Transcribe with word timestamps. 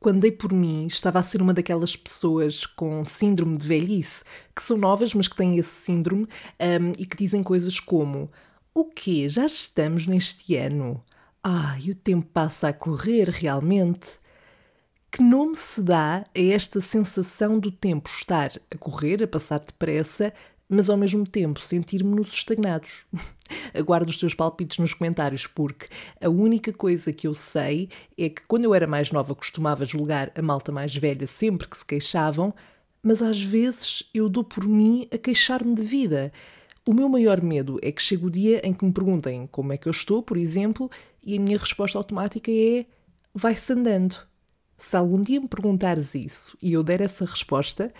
quando 0.00 0.20
dei 0.20 0.32
por 0.32 0.50
mim, 0.50 0.86
estava 0.86 1.18
a 1.18 1.22
ser 1.22 1.42
uma 1.42 1.52
daquelas 1.52 1.94
pessoas 1.94 2.64
com 2.64 3.04
síndrome 3.04 3.58
de 3.58 3.66
velhice, 3.66 4.24
que 4.56 4.64
são 4.64 4.78
novas, 4.78 5.12
mas 5.12 5.28
que 5.28 5.36
têm 5.36 5.58
esse 5.58 5.84
síndrome 5.84 6.26
um, 6.58 6.92
e 6.98 7.04
que 7.04 7.18
dizem 7.18 7.42
coisas 7.42 7.78
como: 7.78 8.30
O 8.74 8.86
quê? 8.86 9.28
Já 9.28 9.44
estamos 9.44 10.06
neste 10.06 10.56
ano? 10.56 11.04
Ai, 11.44 11.90
o 11.90 11.94
tempo 11.94 12.26
passa 12.32 12.68
a 12.68 12.72
correr 12.72 13.28
realmente. 13.28 14.18
Que 15.12 15.22
nome 15.22 15.56
se 15.56 15.82
dá 15.82 16.24
a 16.34 16.40
esta 16.40 16.80
sensação 16.80 17.58
do 17.58 17.70
tempo 17.70 18.08
estar 18.08 18.52
a 18.70 18.78
correr, 18.78 19.22
a 19.22 19.28
passar 19.28 19.58
depressa, 19.58 20.32
mas 20.68 20.88
ao 20.88 20.96
mesmo 20.96 21.26
tempo 21.26 21.60
sentir-me-nos 21.60 22.32
estagnados. 22.32 23.04
Aguardo 23.74 24.10
os 24.10 24.16
teus 24.16 24.34
palpites 24.34 24.78
nos 24.78 24.94
comentários, 24.94 25.46
porque 25.46 25.86
a 26.20 26.28
única 26.28 26.72
coisa 26.72 27.12
que 27.12 27.26
eu 27.26 27.34
sei 27.34 27.88
é 28.16 28.28
que 28.28 28.42
quando 28.46 28.64
eu 28.64 28.74
era 28.74 28.86
mais 28.86 29.10
nova 29.10 29.34
costumava 29.34 29.84
julgar 29.84 30.30
a 30.34 30.42
malta 30.42 30.70
mais 30.72 30.94
velha 30.96 31.26
sempre 31.26 31.68
que 31.68 31.76
se 31.76 31.84
queixavam, 31.84 32.54
mas 33.02 33.22
às 33.22 33.40
vezes 33.40 34.08
eu 34.12 34.28
dou 34.28 34.44
por 34.44 34.66
mim 34.66 35.08
a 35.12 35.18
queixar-me 35.18 35.74
de 35.74 35.82
vida. 35.82 36.32
O 36.86 36.92
meu 36.92 37.08
maior 37.08 37.40
medo 37.42 37.78
é 37.82 37.92
que 37.92 38.02
chegue 38.02 38.26
o 38.26 38.30
dia 38.30 38.66
em 38.66 38.72
que 38.72 38.84
me 38.84 38.92
perguntem 38.92 39.46
como 39.46 39.72
é 39.72 39.76
que 39.76 39.86
eu 39.86 39.92
estou, 39.92 40.22
por 40.22 40.36
exemplo, 40.36 40.90
e 41.22 41.36
a 41.36 41.40
minha 41.40 41.58
resposta 41.58 41.98
automática 41.98 42.50
é 42.50 42.86
vai-se 43.34 43.72
andando. 43.72 44.16
Se 44.78 44.96
algum 44.96 45.20
dia 45.20 45.40
me 45.40 45.48
perguntares 45.48 46.14
isso 46.14 46.56
e 46.60 46.72
eu 46.72 46.82
der 46.82 47.02
essa 47.02 47.24
resposta, 47.24 47.92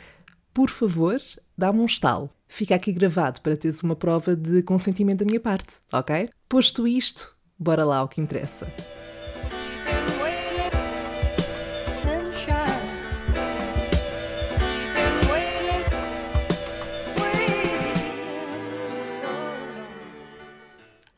por 0.53 0.71
favor, 0.71 1.21
dá-me 1.61 1.81
um 1.81 1.85
estalo. 1.85 2.31
Fica 2.49 2.75
aqui 2.75 2.91
gravado 2.91 3.41
para 3.43 3.57
teres 3.57 3.83
uma 3.83 3.95
prova 3.95 4.35
de 4.35 4.63
consentimento 4.63 5.21
da 5.21 5.27
minha 5.27 5.39
parte, 5.39 5.77
ok? 5.93 6.31
Posto 6.49 6.89
isto, 6.89 7.37
bora 7.59 7.85
lá 7.85 7.99
ao 7.99 8.09
que 8.09 8.21
interessa. 8.21 8.67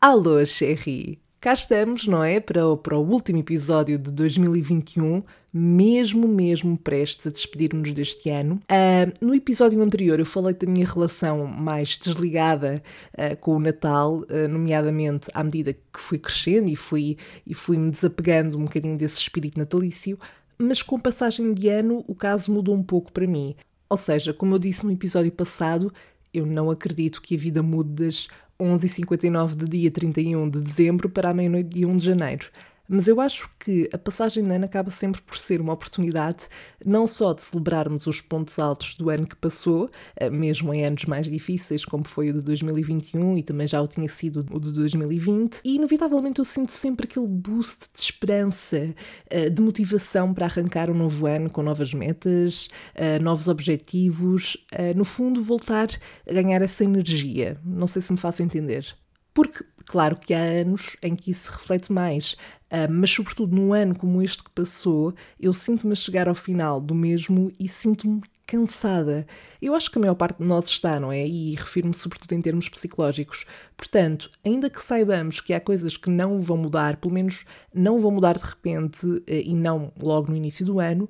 Alô, 0.00 0.44
Cherry! 0.44 1.22
Cá 1.42 1.52
estamos, 1.52 2.06
não 2.06 2.22
é? 2.22 2.38
Para 2.38 2.68
o, 2.68 2.76
para 2.76 2.96
o 2.96 3.00
último 3.00 3.40
episódio 3.40 3.98
de 3.98 4.12
2021, 4.12 5.24
mesmo, 5.52 6.28
mesmo 6.28 6.78
prestes 6.78 7.26
a 7.26 7.30
despedir-nos 7.30 7.92
deste 7.92 8.30
ano. 8.30 8.60
Uh, 8.70 9.12
no 9.20 9.34
episódio 9.34 9.82
anterior 9.82 10.20
eu 10.20 10.24
falei 10.24 10.54
da 10.54 10.68
minha 10.68 10.86
relação 10.86 11.44
mais 11.44 11.98
desligada 11.98 12.80
uh, 13.14 13.36
com 13.38 13.56
o 13.56 13.58
Natal, 13.58 14.18
uh, 14.18 14.48
nomeadamente 14.48 15.28
à 15.34 15.42
medida 15.42 15.72
que 15.72 15.98
fui 15.98 16.16
crescendo 16.16 16.70
e 16.70 16.76
fui, 16.76 17.18
e 17.44 17.54
fui 17.54 17.76
me 17.76 17.90
desapegando 17.90 18.56
um 18.56 18.62
bocadinho 18.66 18.96
desse 18.96 19.18
espírito 19.18 19.58
natalício, 19.58 20.16
mas 20.56 20.80
com 20.80 20.96
passagem 21.00 21.52
de 21.52 21.68
ano 21.68 22.04
o 22.06 22.14
caso 22.14 22.52
mudou 22.52 22.76
um 22.76 22.84
pouco 22.84 23.10
para 23.10 23.26
mim. 23.26 23.56
Ou 23.90 23.96
seja, 23.96 24.32
como 24.32 24.54
eu 24.54 24.60
disse 24.60 24.86
no 24.86 24.92
episódio 24.92 25.32
passado, 25.32 25.92
eu 26.32 26.46
não 26.46 26.70
acredito 26.70 27.20
que 27.20 27.34
a 27.34 27.38
vida 27.38 27.64
mude 27.64 27.90
das 27.90 28.28
11h59 28.62 29.54
de 29.56 29.66
dia 29.66 29.90
31 29.90 30.48
de 30.48 30.60
dezembro 30.60 31.08
para 31.08 31.30
a 31.30 31.34
meia-noite 31.34 31.70
de 31.70 31.84
1 31.84 31.96
de 31.96 32.06
janeiro. 32.06 32.46
Mas 32.88 33.06
eu 33.06 33.20
acho 33.20 33.48
que 33.58 33.88
a 33.92 33.98
passagem 33.98 34.42
de 34.44 34.50
ano 34.54 34.64
acaba 34.64 34.90
sempre 34.90 35.20
por 35.22 35.38
ser 35.38 35.60
uma 35.60 35.72
oportunidade 35.72 36.48
não 36.84 37.06
só 37.06 37.32
de 37.32 37.42
celebrarmos 37.42 38.06
os 38.06 38.20
pontos 38.20 38.58
altos 38.58 38.96
do 38.96 39.08
ano 39.08 39.26
que 39.26 39.36
passou, 39.36 39.88
eh, 40.16 40.28
mesmo 40.28 40.74
em 40.74 40.84
anos 40.84 41.04
mais 41.04 41.26
difíceis, 41.26 41.84
como 41.84 42.06
foi 42.06 42.30
o 42.30 42.32
de 42.34 42.42
2021 42.42 43.38
e 43.38 43.42
também 43.42 43.66
já 43.66 43.80
o 43.80 43.86
tinha 43.86 44.08
sido 44.08 44.44
o 44.50 44.58
de 44.58 44.72
2020, 44.72 45.60
e 45.64 45.76
inevitavelmente 45.76 46.40
eu 46.40 46.44
sinto 46.44 46.72
sempre 46.72 47.06
aquele 47.06 47.26
boost 47.26 47.86
de 47.94 48.00
esperança, 48.00 48.94
eh, 49.30 49.48
de 49.48 49.62
motivação 49.62 50.34
para 50.34 50.46
arrancar 50.46 50.90
um 50.90 50.94
novo 50.94 51.26
ano 51.26 51.48
com 51.50 51.62
novas 51.62 51.94
metas, 51.94 52.68
eh, 52.94 53.18
novos 53.18 53.48
objetivos, 53.48 54.56
no 54.96 55.04
fundo, 55.04 55.42
voltar 55.42 55.88
a 56.28 56.32
ganhar 56.32 56.62
essa 56.62 56.84
energia. 56.84 57.58
Não 57.64 57.86
sei 57.86 58.02
se 58.02 58.12
me 58.12 58.18
faço 58.18 58.42
entender. 58.42 58.96
Porque, 59.34 59.64
claro 59.86 60.16
que 60.16 60.34
há 60.34 60.40
anos 60.40 60.96
em 61.02 61.16
que 61.16 61.30
isso 61.30 61.46
se 61.46 61.52
reflete 61.52 61.92
mais, 61.92 62.32
uh, 62.70 62.90
mas 62.90 63.10
sobretudo 63.10 63.56
num 63.56 63.72
ano 63.72 63.98
como 63.98 64.20
este 64.22 64.44
que 64.44 64.50
passou, 64.50 65.14
eu 65.40 65.52
sinto-me 65.52 65.92
a 65.92 65.96
chegar 65.96 66.28
ao 66.28 66.34
final 66.34 66.80
do 66.80 66.94
mesmo 66.94 67.50
e 67.58 67.66
sinto-me 67.68 68.20
cansada. 68.46 69.26
Eu 69.62 69.74
acho 69.74 69.90
que 69.90 69.96
a 69.96 70.00
maior 70.00 70.14
parte 70.14 70.38
de 70.38 70.44
nós 70.44 70.68
está, 70.68 71.00
não 71.00 71.10
é? 71.10 71.26
E 71.26 71.54
refiro-me 71.54 71.94
sobretudo 71.94 72.32
em 72.32 72.42
termos 72.42 72.68
psicológicos. 72.68 73.46
Portanto, 73.76 74.28
ainda 74.44 74.68
que 74.68 74.84
saibamos 74.84 75.40
que 75.40 75.54
há 75.54 75.60
coisas 75.60 75.96
que 75.96 76.10
não 76.10 76.38
vão 76.40 76.58
mudar, 76.58 76.98
pelo 76.98 77.14
menos 77.14 77.46
não 77.72 77.98
vão 77.98 78.10
mudar 78.10 78.36
de 78.36 78.44
repente 78.44 79.06
uh, 79.06 79.22
e 79.28 79.54
não 79.54 79.92
logo 80.02 80.30
no 80.30 80.36
início 80.36 80.66
do 80.66 80.78
ano, 80.78 81.08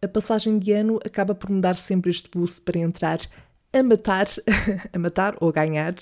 a 0.00 0.06
passagem 0.06 0.58
de 0.58 0.72
ano 0.72 1.00
acaba 1.04 1.34
por 1.34 1.50
me 1.50 1.60
dar 1.60 1.74
sempre 1.74 2.10
este 2.10 2.28
boost 2.30 2.60
para 2.60 2.78
entrar 2.78 3.18
a 3.76 3.82
matar, 3.82 4.26
a 4.92 4.98
matar 4.98 5.36
ou 5.40 5.50
a 5.50 5.52
ganhar 5.52 5.94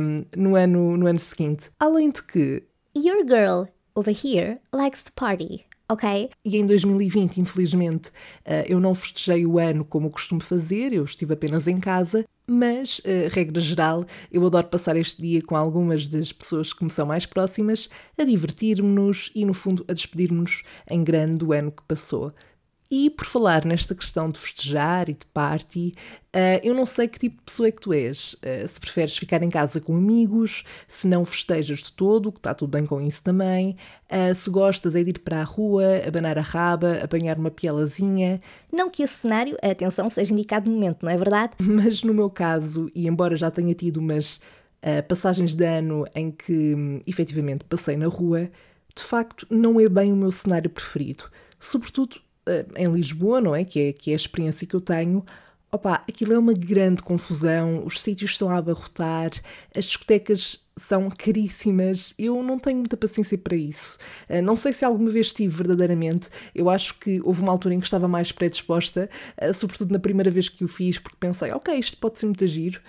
um, 0.00 0.24
no, 0.36 0.56
ano, 0.56 0.96
no 0.96 1.06
ano 1.06 1.18
seguinte. 1.18 1.70
Além 1.78 2.10
de 2.10 2.22
que. 2.22 2.62
Your 2.96 3.24
girl 3.26 3.66
over 3.94 4.12
here 4.12 4.60
likes 4.72 5.04
to 5.04 5.12
party. 5.12 5.66
Ok? 5.86 6.30
E 6.42 6.56
em 6.56 6.64
2020, 6.64 7.42
infelizmente, 7.42 8.08
uh, 8.08 8.64
eu 8.66 8.80
não 8.80 8.94
festejei 8.94 9.44
o 9.44 9.58
ano 9.58 9.84
como 9.84 10.10
costumo 10.10 10.40
fazer, 10.40 10.94
eu 10.94 11.04
estive 11.04 11.34
apenas 11.34 11.68
em 11.68 11.78
casa, 11.78 12.24
mas, 12.46 13.00
uh, 13.00 13.28
regra 13.30 13.60
geral, 13.60 14.06
eu 14.32 14.46
adoro 14.46 14.66
passar 14.68 14.96
este 14.96 15.20
dia 15.20 15.42
com 15.42 15.54
algumas 15.54 16.08
das 16.08 16.32
pessoas 16.32 16.72
que 16.72 16.82
me 16.82 16.90
são 16.90 17.04
mais 17.04 17.26
próximas, 17.26 17.90
a 18.16 18.24
divertir-nos 18.24 19.30
e, 19.34 19.44
no 19.44 19.52
fundo, 19.52 19.84
a 19.86 19.92
despedir-nos 19.92 20.62
em 20.90 21.04
grande 21.04 21.36
do 21.36 21.52
ano 21.52 21.70
que 21.70 21.82
passou. 21.82 22.32
E 22.90 23.08
por 23.08 23.24
falar 23.24 23.64
nesta 23.64 23.94
questão 23.94 24.30
de 24.30 24.38
festejar 24.38 25.08
e 25.08 25.14
de 25.14 25.24
party, 25.32 25.92
uh, 26.34 26.60
eu 26.62 26.74
não 26.74 26.84
sei 26.84 27.08
que 27.08 27.18
tipo 27.18 27.38
de 27.38 27.42
pessoa 27.42 27.68
é 27.68 27.72
que 27.72 27.80
tu 27.80 27.92
és. 27.92 28.34
Uh, 28.34 28.68
se 28.68 28.78
preferes 28.78 29.16
ficar 29.16 29.42
em 29.42 29.48
casa 29.48 29.80
com 29.80 29.96
amigos, 29.96 30.64
se 30.86 31.08
não 31.08 31.24
festejas 31.24 31.78
de 31.78 31.92
todo, 31.92 32.30
que 32.30 32.38
está 32.38 32.52
tudo 32.52 32.70
bem 32.70 32.84
com 32.84 33.00
isso 33.00 33.22
também, 33.22 33.76
uh, 34.10 34.34
se 34.34 34.50
gostas 34.50 34.94
é 34.94 35.02
de 35.02 35.10
ir 35.10 35.18
para 35.20 35.40
a 35.40 35.44
rua, 35.44 35.84
abanar 36.06 36.38
a 36.38 36.42
raba, 36.42 37.00
apanhar 37.02 37.38
uma 37.38 37.50
pielazinha. 37.50 38.40
Não 38.70 38.90
que 38.90 39.02
esse 39.02 39.14
cenário, 39.14 39.56
a 39.62 39.70
atenção, 39.70 40.10
seja 40.10 40.32
indicado 40.32 40.68
no 40.68 40.76
momento, 40.76 41.02
não 41.02 41.10
é 41.10 41.16
verdade? 41.16 41.54
Mas 41.60 42.02
no 42.02 42.12
meu 42.12 42.28
caso, 42.28 42.90
e 42.94 43.08
embora 43.08 43.36
já 43.36 43.50
tenha 43.50 43.74
tido 43.74 43.96
umas 43.96 44.40
passagens 45.08 45.54
de 45.54 45.64
ano 45.64 46.04
em 46.14 46.30
que 46.30 46.74
um, 46.74 47.00
efetivamente 47.06 47.64
passei 47.64 47.96
na 47.96 48.06
rua, 48.06 48.50
de 48.94 49.02
facto 49.02 49.46
não 49.48 49.80
é 49.80 49.88
bem 49.88 50.12
o 50.12 50.16
meu 50.16 50.30
cenário 50.30 50.68
preferido. 50.68 51.24
Sobretudo 51.58 52.18
em 52.76 52.90
Lisboa, 52.90 53.40
não 53.40 53.54
é? 53.54 53.64
Que, 53.64 53.80
é? 53.80 53.92
que 53.92 54.10
é 54.10 54.14
a 54.14 54.16
experiência 54.16 54.66
que 54.66 54.74
eu 54.74 54.80
tenho. 54.80 55.24
Opa, 55.74 56.04
aquilo 56.08 56.32
é 56.34 56.38
uma 56.38 56.52
grande 56.52 57.02
confusão, 57.02 57.82
os 57.84 58.00
sítios 58.00 58.30
estão 58.30 58.48
a 58.48 58.58
abarrotar, 58.58 59.32
as 59.74 59.86
discotecas 59.86 60.64
são 60.76 61.08
caríssimas, 61.10 62.14
eu 62.16 62.40
não 62.44 62.60
tenho 62.60 62.78
muita 62.78 62.96
paciência 62.96 63.36
para 63.36 63.56
isso. 63.56 63.98
Uh, 64.30 64.40
não 64.40 64.54
sei 64.54 64.72
se 64.72 64.84
alguma 64.84 65.10
vez 65.10 65.32
tive 65.32 65.56
verdadeiramente, 65.56 66.28
eu 66.54 66.70
acho 66.70 66.96
que 67.00 67.20
houve 67.24 67.42
uma 67.42 67.50
altura 67.50 67.74
em 67.74 67.80
que 67.80 67.86
estava 67.86 68.06
mais 68.06 68.30
predisposta, 68.30 69.10
uh, 69.42 69.52
sobretudo 69.52 69.92
na 69.92 69.98
primeira 69.98 70.30
vez 70.30 70.48
que 70.48 70.64
o 70.64 70.68
fiz, 70.68 70.96
porque 70.98 71.16
pensei, 71.18 71.50
ok, 71.50 71.74
isto 71.76 71.96
pode 71.96 72.20
ser 72.20 72.26
muito 72.26 72.46
giro, 72.46 72.80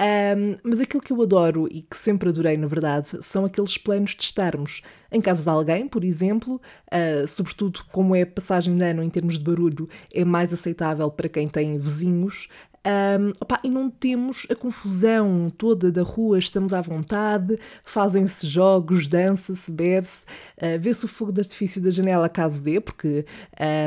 um, 0.00 0.56
mas 0.64 0.80
aquilo 0.80 1.02
que 1.02 1.12
eu 1.12 1.22
adoro 1.22 1.68
e 1.70 1.82
que 1.82 1.96
sempre 1.96 2.28
adorei, 2.28 2.56
na 2.56 2.66
verdade, 2.66 3.16
são 3.22 3.44
aqueles 3.44 3.78
planos 3.78 4.10
de 4.16 4.24
estarmos 4.24 4.82
em 5.10 5.20
casa 5.20 5.42
de 5.42 5.48
alguém, 5.48 5.86
por 5.86 6.02
exemplo, 6.02 6.60
uh, 6.92 7.28
sobretudo 7.28 7.80
como 7.92 8.16
é 8.16 8.24
passagem 8.24 8.74
de 8.74 8.82
ano 8.82 9.02
em 9.02 9.10
termos 9.10 9.38
de 9.38 9.44
barulho, 9.44 9.88
é 10.12 10.24
mais 10.24 10.52
aceitável 10.52 11.08
para 11.10 11.28
quem 11.28 11.46
tem 11.46 11.78
vizinhos. 11.78 12.48
Um, 12.86 13.30
opa, 13.40 13.60
e 13.64 13.68
não 13.70 13.88
temos 13.88 14.46
a 14.50 14.54
confusão 14.54 15.50
toda 15.56 15.90
da 15.90 16.02
rua, 16.02 16.38
estamos 16.38 16.74
à 16.74 16.82
vontade, 16.82 17.58
fazem-se 17.82 18.46
jogos, 18.46 19.08
dança-se, 19.08 19.70
bebe-se, 19.70 20.24
uh, 20.58 20.78
vê-se 20.78 21.04
o 21.04 21.08
fogo 21.08 21.32
de 21.32 21.40
artifício 21.40 21.80
da 21.80 21.90
janela 21.90 22.28
caso 22.28 22.62
dê, 22.62 22.80
porque, 22.80 23.24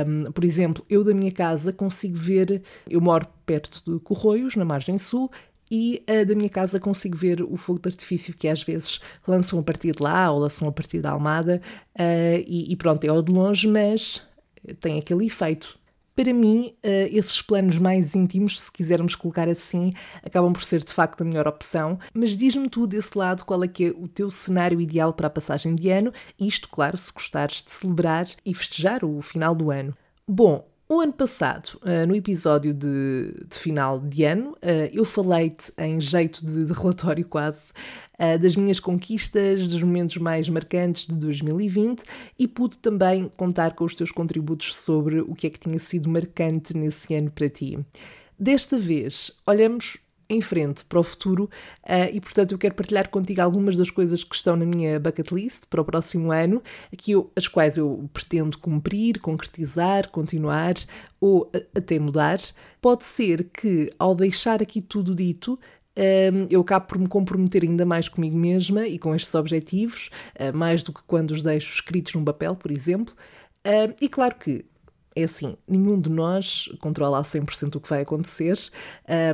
um, 0.07 0.31
por 0.31 0.43
exemplo, 0.43 0.83
eu 0.89 1.03
da 1.03 1.13
minha 1.13 1.31
casa 1.31 1.71
consigo 1.73 2.15
ver, 2.15 2.63
eu 2.89 2.99
moro 2.99 3.27
perto 3.45 3.83
de 3.85 3.99
Corroios, 3.99 4.55
na 4.55 4.65
margem 4.65 4.97
sul, 4.97 5.29
e 5.69 6.03
uh, 6.09 6.25
da 6.25 6.35
minha 6.35 6.49
casa 6.49 6.79
consigo 6.79 7.17
ver 7.17 7.41
o 7.41 7.57
fogo 7.57 7.79
de 7.79 7.89
artifício 7.89 8.33
que 8.33 8.47
às 8.47 8.63
vezes 8.63 8.99
lançam 9.27 9.59
a 9.59 9.63
partir 9.63 9.95
de 9.95 10.03
lá 10.03 10.31
ou 10.31 10.39
lançam 10.39 10.67
a 10.67 10.71
partir 10.71 11.01
da 11.01 11.11
Almada 11.11 11.61
uh, 11.95 12.43
e, 12.45 12.71
e, 12.71 12.75
pronto, 12.75 13.03
é 13.03 13.07
ao 13.09 13.21
de 13.21 13.31
longe, 13.31 13.67
mas 13.67 14.23
tem 14.79 14.97
aquele 14.97 15.25
efeito. 15.25 15.77
Para 16.15 16.33
mim, 16.33 16.73
uh, 16.83 17.07
esses 17.11 17.43
planos 17.43 17.77
mais 17.77 18.15
íntimos, 18.15 18.59
se 18.59 18.71
quisermos 18.71 19.13
colocar 19.13 19.47
assim, 19.47 19.93
acabam 20.23 20.51
por 20.51 20.63
ser 20.63 20.83
de 20.83 20.91
facto 20.91 21.21
a 21.21 21.23
melhor 21.23 21.47
opção. 21.47 21.99
Mas 22.11 22.35
diz-me 22.35 22.67
tu 22.67 22.87
desse 22.87 23.15
lado 23.15 23.45
qual 23.45 23.63
é 23.63 23.67
que 23.67 23.85
é 23.85 23.89
o 23.89 24.07
teu 24.07 24.31
cenário 24.31 24.81
ideal 24.81 25.13
para 25.13 25.27
a 25.27 25.29
passagem 25.29 25.75
de 25.75 25.91
ano, 25.91 26.11
isto, 26.39 26.69
claro, 26.69 26.97
se 26.97 27.13
gostares 27.13 27.61
de 27.61 27.69
celebrar 27.69 28.25
e 28.43 28.51
festejar 28.51 29.05
o 29.05 29.21
final 29.21 29.53
do 29.53 29.69
ano. 29.69 29.95
Bom, 30.27 30.67
O 30.89 31.01
ano 31.01 31.11
passado, 31.11 31.77
uh, 31.81 32.07
no 32.07 32.15
episódio 32.15 32.73
de, 32.73 33.33
de, 33.45 33.57
final 33.57 33.99
de 33.99 34.23
ano, 34.23 34.51
uh, 34.51 34.89
eu 34.93 35.03
falei-te 35.03 35.69
em 35.77 35.99
jeito 35.99 36.45
de, 36.45 36.71
relatório 36.71 37.25
quase 37.25 37.71
uh, 38.17 38.39
das 38.39 38.55
minhas 38.55 38.79
conquistas, 38.79 39.67
dos 39.67 39.83
momentos 39.83 40.15
mais 40.15 40.47
marcantes 40.47 41.05
de 41.05 41.15
2020 41.15 42.03
e 42.39 42.47
pude 42.47 42.77
também 42.77 43.29
contar 43.35 43.75
com 43.75 43.83
os 43.83 43.93
teus 43.93 44.11
contributos 44.11 44.77
sobre 44.77 45.19
o 45.19 45.35
que 45.35 45.47
é 45.47 45.49
que 45.49 45.59
tinha 45.59 45.77
sido 45.77 46.07
marcante 46.07 46.73
nesse 46.73 47.13
ano 47.15 47.31
para 47.31 47.49
ti. 47.49 47.77
Desta 48.39 48.79
vez, 48.79 49.33
olhamos 49.45 49.97
em 50.29 50.41
frente 50.41 50.83
para 50.85 50.99
o 50.99 51.03
futuro 51.03 51.49
uh, 51.83 52.09
e, 52.11 52.19
portanto, 52.19 52.51
eu 52.51 52.57
quero 52.57 52.75
partilhar 52.75 53.09
contigo 53.09 53.41
algumas 53.41 53.77
das 53.77 53.89
coisas 53.89 54.23
que 54.23 54.35
estão 54.35 54.55
na 54.55 54.65
minha 54.65 54.99
bucket 54.99 55.31
list 55.31 55.63
para 55.69 55.81
o 55.81 55.85
próximo 55.85 56.31
ano, 56.31 56.61
eu, 57.07 57.31
as 57.35 57.47
quais 57.47 57.77
eu 57.77 58.09
pretendo 58.11 58.57
cumprir, 58.57 59.19
concretizar, 59.19 60.09
continuar 60.09 60.73
ou 61.19 61.49
até 61.75 61.97
mudar. 61.97 62.39
Pode 62.81 63.05
ser 63.05 63.45
que, 63.45 63.89
ao 63.97 64.13
deixar 64.13 64.61
aqui 64.61 64.81
tudo 64.81 65.15
dito, 65.15 65.57
ehm, 65.95 66.45
eu 66.49 66.61
acabo 66.61 66.87
por 66.87 66.99
me 66.99 67.07
comprometer 67.07 67.63
ainda 67.63 67.85
mais 67.85 68.09
comigo 68.09 68.37
mesma 68.37 68.85
e 68.87 68.99
com 68.99 69.15
estes 69.15 69.33
objetivos, 69.35 70.09
uh, 70.39 70.55
mais 70.55 70.83
do 70.83 70.91
que 70.91 71.01
quando 71.07 71.31
os 71.31 71.41
deixo 71.41 71.73
escritos 71.73 72.13
num 72.15 72.25
papel, 72.25 72.55
por 72.55 72.71
exemplo. 72.71 73.13
Uh, 73.65 73.95
e 74.01 74.09
claro 74.09 74.35
que 74.35 74.65
é 75.17 75.23
assim, 75.23 75.57
nenhum 75.67 75.99
de 75.99 76.09
nós 76.09 76.69
controla 76.79 77.19
a 77.19 77.23
100% 77.23 77.75
o 77.75 77.79
que 77.79 77.89
vai 77.89 78.01
acontecer. 78.01 78.59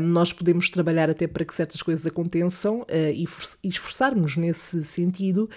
Nós 0.01 0.31
podemos 0.31 0.69
trabalhar 0.69 1.09
até 1.09 1.27
para 1.27 1.43
que 1.43 1.53
certas 1.53 1.81
coisas 1.81 2.05
aconteçam 2.05 2.81
uh, 2.81 2.85
e, 3.13 3.25
e 3.63 3.67
esforçarmos 3.67 4.37
nesse 4.37 4.83
sentido, 4.85 5.49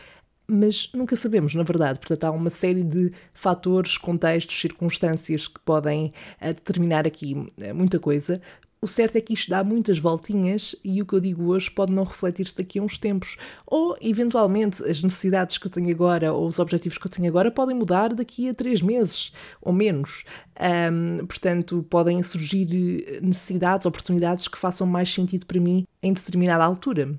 mas 0.49 0.91
nunca 0.93 1.15
sabemos, 1.15 1.55
na 1.55 1.63
verdade. 1.63 1.99
Portanto, 1.99 2.25
há 2.25 2.31
uma 2.31 2.51
série 2.51 2.83
de 2.83 3.13
fatores, 3.33 3.97
contextos, 3.99 4.61
circunstâncias 4.61 5.47
que 5.47 5.61
podem 5.61 6.13
uh, 6.41 6.47
determinar 6.47 7.07
aqui 7.07 7.35
muita 7.75 8.01
coisa. 8.01 8.41
O 8.81 8.87
certo 8.87 9.17
é 9.17 9.21
que 9.21 9.33
isto 9.33 9.51
dá 9.51 9.65
muitas 9.65 9.99
voltinhas 9.99 10.77
e 10.85 11.01
o 11.01 11.07
que 11.07 11.15
eu 11.15 11.21
digo 11.21 11.47
hoje 11.47 11.71
pode 11.71 11.93
não 11.93 12.05
refletir-se 12.05 12.55
daqui 12.55 12.79
a 12.79 12.83
uns 12.83 12.99
tempos. 12.99 13.37
Ou, 13.67 13.97
eventualmente, 14.01 14.83
as 14.85 15.03
necessidades 15.03 15.59
que 15.59 15.67
eu 15.67 15.71
tenho 15.71 15.91
agora 15.91 16.33
ou 16.33 16.47
os 16.47 16.59
objetivos 16.59 16.99
que 16.99 17.07
eu 17.07 17.11
tenho 17.11 17.29
agora 17.29 17.51
podem 17.51 17.75
mudar 17.75 18.15
daqui 18.15 18.49
a 18.49 18.55
três 18.55 18.83
meses 18.83 19.33
ou 19.63 19.73
menos. 19.73 20.25
Um, 20.61 21.27
portanto, 21.27 21.85
podem 21.89 22.23
surgir 22.23 23.21
necessidades, 23.23 23.87
oportunidades 23.87 24.47
que 24.47 24.59
façam 24.59 24.87
mais 24.87 25.13
sentido 25.13 25.47
para 25.47 25.59
mim 25.59 25.87
em 26.03 26.13
determinada 26.13 26.65
altura. 26.65 27.19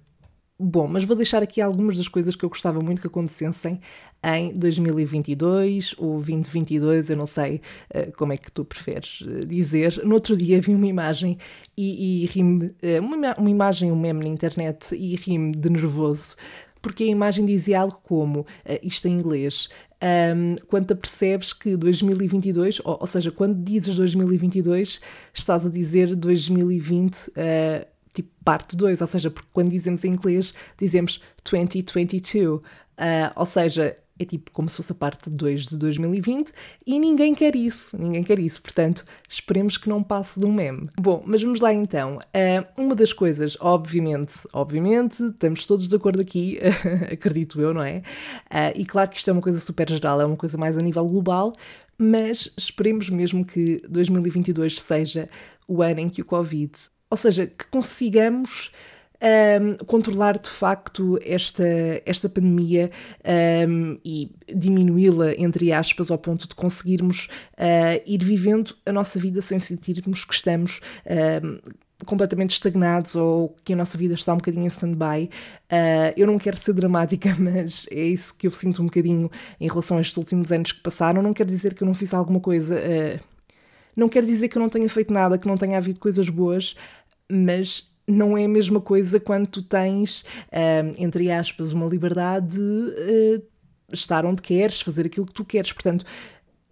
Bom, 0.60 0.88
mas 0.88 1.04
vou 1.04 1.16
deixar 1.16 1.44
aqui 1.44 1.62
algumas 1.62 1.98
das 1.98 2.08
coisas 2.08 2.36
que 2.36 2.44
eu 2.44 2.50
gostava 2.50 2.82
muito 2.82 3.00
que 3.00 3.06
acontecessem 3.06 3.80
em 4.24 4.52
2022 4.54 5.94
ou 6.00 6.16
2022, 6.16 7.12
eu 7.12 7.18
não 7.18 7.28
sei 7.28 7.62
uh, 7.94 8.12
como 8.18 8.34
é 8.34 8.38
que 8.38 8.52
tu 8.52 8.66
preferes 8.66 9.22
uh, 9.22 9.46
dizer. 9.46 10.04
No 10.04 10.16
outro 10.16 10.36
dia 10.36 10.60
vi 10.60 10.74
uma 10.74 10.88
imagem 10.88 11.38
e, 11.78 12.24
e 12.24 12.26
ri-me, 12.26 12.68
uh, 12.68 13.00
uma, 13.00 13.36
uma 13.36 13.50
imagem, 13.52 13.92
um 13.92 13.96
meme 13.96 14.26
na 14.26 14.32
internet 14.32 14.96
e 14.96 15.16
ri-me 15.16 15.52
de 15.52 15.70
nervoso, 15.70 16.36
porque 16.82 17.04
a 17.04 17.08
imagem 17.08 17.46
dizia 17.46 17.82
algo 17.82 18.00
como, 18.02 18.44
isto 18.82 19.08
em 19.08 19.12
inglês, 19.12 19.70
um, 20.02 20.56
quando 20.68 20.96
percebes 20.96 21.54
que 21.54 21.76
2022, 21.76 22.80
ou, 22.84 22.98
ou, 23.02 23.08
seja, 23.08 23.32
quando 23.32 23.64
dizes 23.64 23.96
2022, 23.96 25.02
estás 25.34 25.66
a 25.66 25.70
dizer 25.70 26.16
2020 26.16 27.28
uh, 27.28 27.97
tipo 28.18 28.30
parte 28.44 28.76
2, 28.76 29.02
ou 29.02 29.08
seja, 29.08 29.30
porque 29.30 29.50
quando 29.54 29.70
dizemos 29.70 30.04
em 30.04 30.10
inglês 30.10 30.54
dizemos 30.80 31.22
2022, 31.44 32.62
uh, 32.62 32.62
ou 33.36 33.46
seja, 33.46 33.96
é 34.20 34.26
tipo 34.26 34.52
como 34.52 34.68
se 34.68 34.78
fosse 34.78 34.92
a 34.92 34.96
parte 34.96 35.30
2 35.30 35.68
de 35.68 35.78
2020 35.78 36.52
e 36.86 37.00
ninguém 37.00 37.36
quer 37.36 37.56
isso, 37.56 37.96
ninguém 37.96 38.24
quer 38.24 38.40
isso, 38.40 38.60
portanto, 38.62 39.06
esperemos 39.30 39.78
que 39.78 39.88
não 39.88 40.02
passe 40.02 40.40
de 40.40 40.46
um 40.46 40.52
meme. 40.52 40.90
Bom, 41.00 41.22
mas 41.26 41.44
vamos 41.44 41.60
lá 41.60 41.72
então. 41.72 42.18
Uh, 42.18 42.82
uma 42.82 42.96
das 42.96 43.14
coisas, 43.14 43.56
obviamente, 43.60 44.40
obviamente, 44.52 45.24
estamos 45.24 45.66
todos 45.66 45.88
de 45.88 45.96
acordo 45.96 46.20
aqui, 46.20 46.58
acredito 47.12 47.62
eu, 47.62 47.74
não 47.74 47.84
é? 47.84 47.98
Uh, 48.50 48.74
e 48.76 48.86
claro 48.86 49.10
que 49.12 49.18
isto 49.18 49.30
é 49.30 49.34
uma 49.34 49.42
coisa 49.42 49.60
super 49.60 49.88
geral, 49.90 50.20
é 50.20 50.26
uma 50.26 50.38
coisa 50.38 50.58
mais 50.58 50.76
a 50.76 50.82
nível 50.82 51.06
global, 51.06 51.54
mas 51.98 52.52
esperemos 52.58 53.10
mesmo 53.10 53.46
que 53.46 53.82
2022 53.88 54.82
seja 54.82 55.30
o 55.68 55.84
ano 55.84 56.00
em 56.00 56.10
que 56.10 56.22
o 56.22 56.26
Covid 56.26 56.72
ou 57.10 57.18
seja, 57.18 57.48
que 57.48 57.66
consigamos 57.68 58.72
um, 59.22 59.86
controlar 59.86 60.38
de 60.38 60.50
facto 60.50 61.20
esta, 61.24 61.66
esta 62.06 62.30
pandemia 62.30 62.92
um, 63.68 63.98
e 64.04 64.32
diminuí-la, 64.54 65.34
entre 65.34 65.72
aspas, 65.72 66.12
ao 66.12 66.18
ponto 66.18 66.48
de 66.48 66.56
conseguirmos 66.56 67.28
uh, 67.54 68.02
ir 68.06 68.24
vivendo 68.24 68.76
a 68.86 68.92
nossa 68.92 69.20
vida 69.20 69.42
sem 69.42 69.60
sentirmos 69.60 70.24
que 70.24 70.34
estamos. 70.34 70.82
Um, 71.06 71.60
completamente 72.06 72.52
estagnados 72.52 73.16
ou 73.16 73.56
que 73.66 73.74
a 73.74 73.76
nossa 73.76 73.98
vida 73.98 74.14
está 74.14 74.32
um 74.32 74.38
bocadinho 74.38 74.66
em 74.66 74.68
stand-by. 74.68 75.32
Uh, 75.66 76.14
eu 76.16 76.28
não 76.28 76.38
quero 76.38 76.56
ser 76.56 76.74
dramática, 76.74 77.36
mas 77.40 77.88
é 77.90 78.04
isso 78.04 78.36
que 78.36 78.46
eu 78.46 78.52
sinto 78.52 78.84
um 78.84 78.86
bocadinho 78.86 79.32
em 79.60 79.68
relação 79.68 79.98
a 79.98 80.02
estes 80.02 80.16
últimos 80.16 80.52
anos 80.52 80.72
que 80.72 80.82
passaram. 80.82 81.24
Não 81.24 81.34
quer 81.34 81.48
dizer 81.48 81.74
que 81.74 81.82
eu 81.82 81.88
não 81.88 81.96
fiz 81.96 82.14
alguma 82.14 82.40
coisa. 82.40 82.76
Uh, 82.76 83.20
não 83.96 84.08
quer 84.08 84.24
dizer 84.24 84.48
que 84.48 84.56
eu 84.56 84.62
não 84.62 84.70
tenha 84.70 84.88
feito 84.88 85.12
nada, 85.12 85.40
que 85.40 85.48
não 85.48 85.58
tenha 85.58 85.76
havido 85.76 86.00
coisas 86.00 86.30
boas, 86.30 86.76
mas 87.30 87.90
não 88.08 88.38
é 88.38 88.46
a 88.46 88.50
mesma 88.50 88.80
coisa 88.80 89.20
quando 89.20 89.48
tu 89.48 89.62
tens, 89.62 90.24
entre 90.98 91.30
aspas, 91.30 91.74
uma 91.74 91.86
liberdade 91.86 92.58
de 92.58 92.60
uh, 92.60 93.44
estar 93.92 94.26
onde 94.26 94.42
queres, 94.42 94.82
fazer 94.82 95.06
aquilo 95.06 95.26
que 95.26 95.34
tu 95.34 95.44
queres. 95.44 95.74
Portanto, 95.74 96.06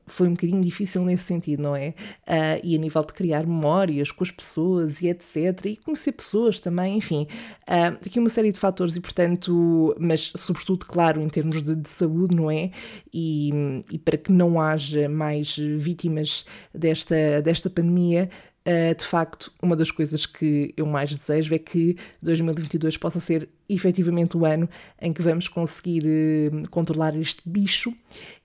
foi 0.08 0.28
um 0.28 0.32
bocadinho 0.32 0.62
difícil 0.62 1.04
nesse 1.04 1.24
sentido, 1.24 1.64
não 1.64 1.76
é? 1.76 1.90
Uh, 2.28 2.62
e 2.64 2.76
a 2.76 2.80
nível 2.80 3.02
de 3.04 3.14
criar 3.14 3.46
memórias 3.46 4.12
com 4.12 4.24
as 4.24 4.32
pessoas 4.32 5.02
e 5.02 5.08
etc. 5.08 5.66
E 5.66 5.76
conhecer 5.78 6.12
pessoas 6.12 6.60
também, 6.60 6.98
enfim. 6.98 7.28
Uh, 7.64 7.98
aqui 8.06 8.20
uma 8.20 8.30
série 8.30 8.52
de 8.52 8.60
fatores 8.60 8.96
e, 8.96 9.02
portanto, 9.02 9.96
mas 10.00 10.32
sobretudo, 10.36 10.86
claro, 10.86 11.22
em 11.22 11.28
termos 11.28 11.62
de, 11.62 11.76
de 11.76 11.90
saúde, 11.90 12.36
não 12.36 12.52
é? 12.52 12.70
E, 13.14 13.82
e, 13.92 13.98
para 13.98 14.18
que 14.18 14.32
não 14.32 14.62
haja 14.62 15.10
mais 15.10 15.58
vítimas 15.58 16.46
desta, 16.74 17.42
desta 17.42 17.70
pandemia, 17.70 18.30
Uh, 18.68 18.96
de 18.96 19.06
facto, 19.06 19.54
uma 19.62 19.76
das 19.76 19.92
coisas 19.92 20.26
que 20.26 20.74
eu 20.76 20.88
mais 20.88 21.16
desejo 21.16 21.54
é 21.54 21.60
que 21.60 21.96
2022 22.24 22.98
possa 22.98 23.20
ser 23.20 23.48
efetivamente 23.70 24.36
o 24.36 24.44
ano 24.44 24.68
em 25.00 25.14
que 25.14 25.22
vamos 25.22 25.48
conseguir 25.48 26.04
uh, 26.04 26.70
controlar 26.72 27.16
este 27.16 27.44
bicho 27.46 27.94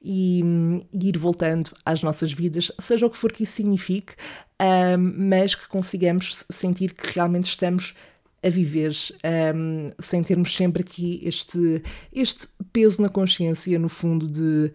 e, 0.03 0.43
um, 0.45 0.83
ir 0.93 1.17
voltando 1.17 1.71
às 1.87 2.03
nossas 2.03 2.31
vidas, 2.31 2.71
seja 2.79 3.07
o 3.07 3.11
que 3.11 3.17
for 3.17 3.33
que 3.33 3.45
isso 3.45 3.55
signifique, 3.55 4.13
uh, 4.61 4.99
mas 4.99 5.55
que 5.55 5.67
consigamos 5.69 6.45
sentir 6.51 6.93
que 6.93 7.15
realmente 7.15 7.47
estamos 7.47 7.95
a 8.43 8.51
viver 8.51 8.95
um, 9.55 9.91
sem 10.01 10.23
termos 10.23 10.55
sempre 10.55 10.83
aqui 10.83 11.21
este, 11.23 11.83
este 12.13 12.47
peso 12.73 13.01
na 13.01 13.09
consciência, 13.09 13.79
no 13.79 13.89
fundo, 13.89 14.29
de 14.29 14.71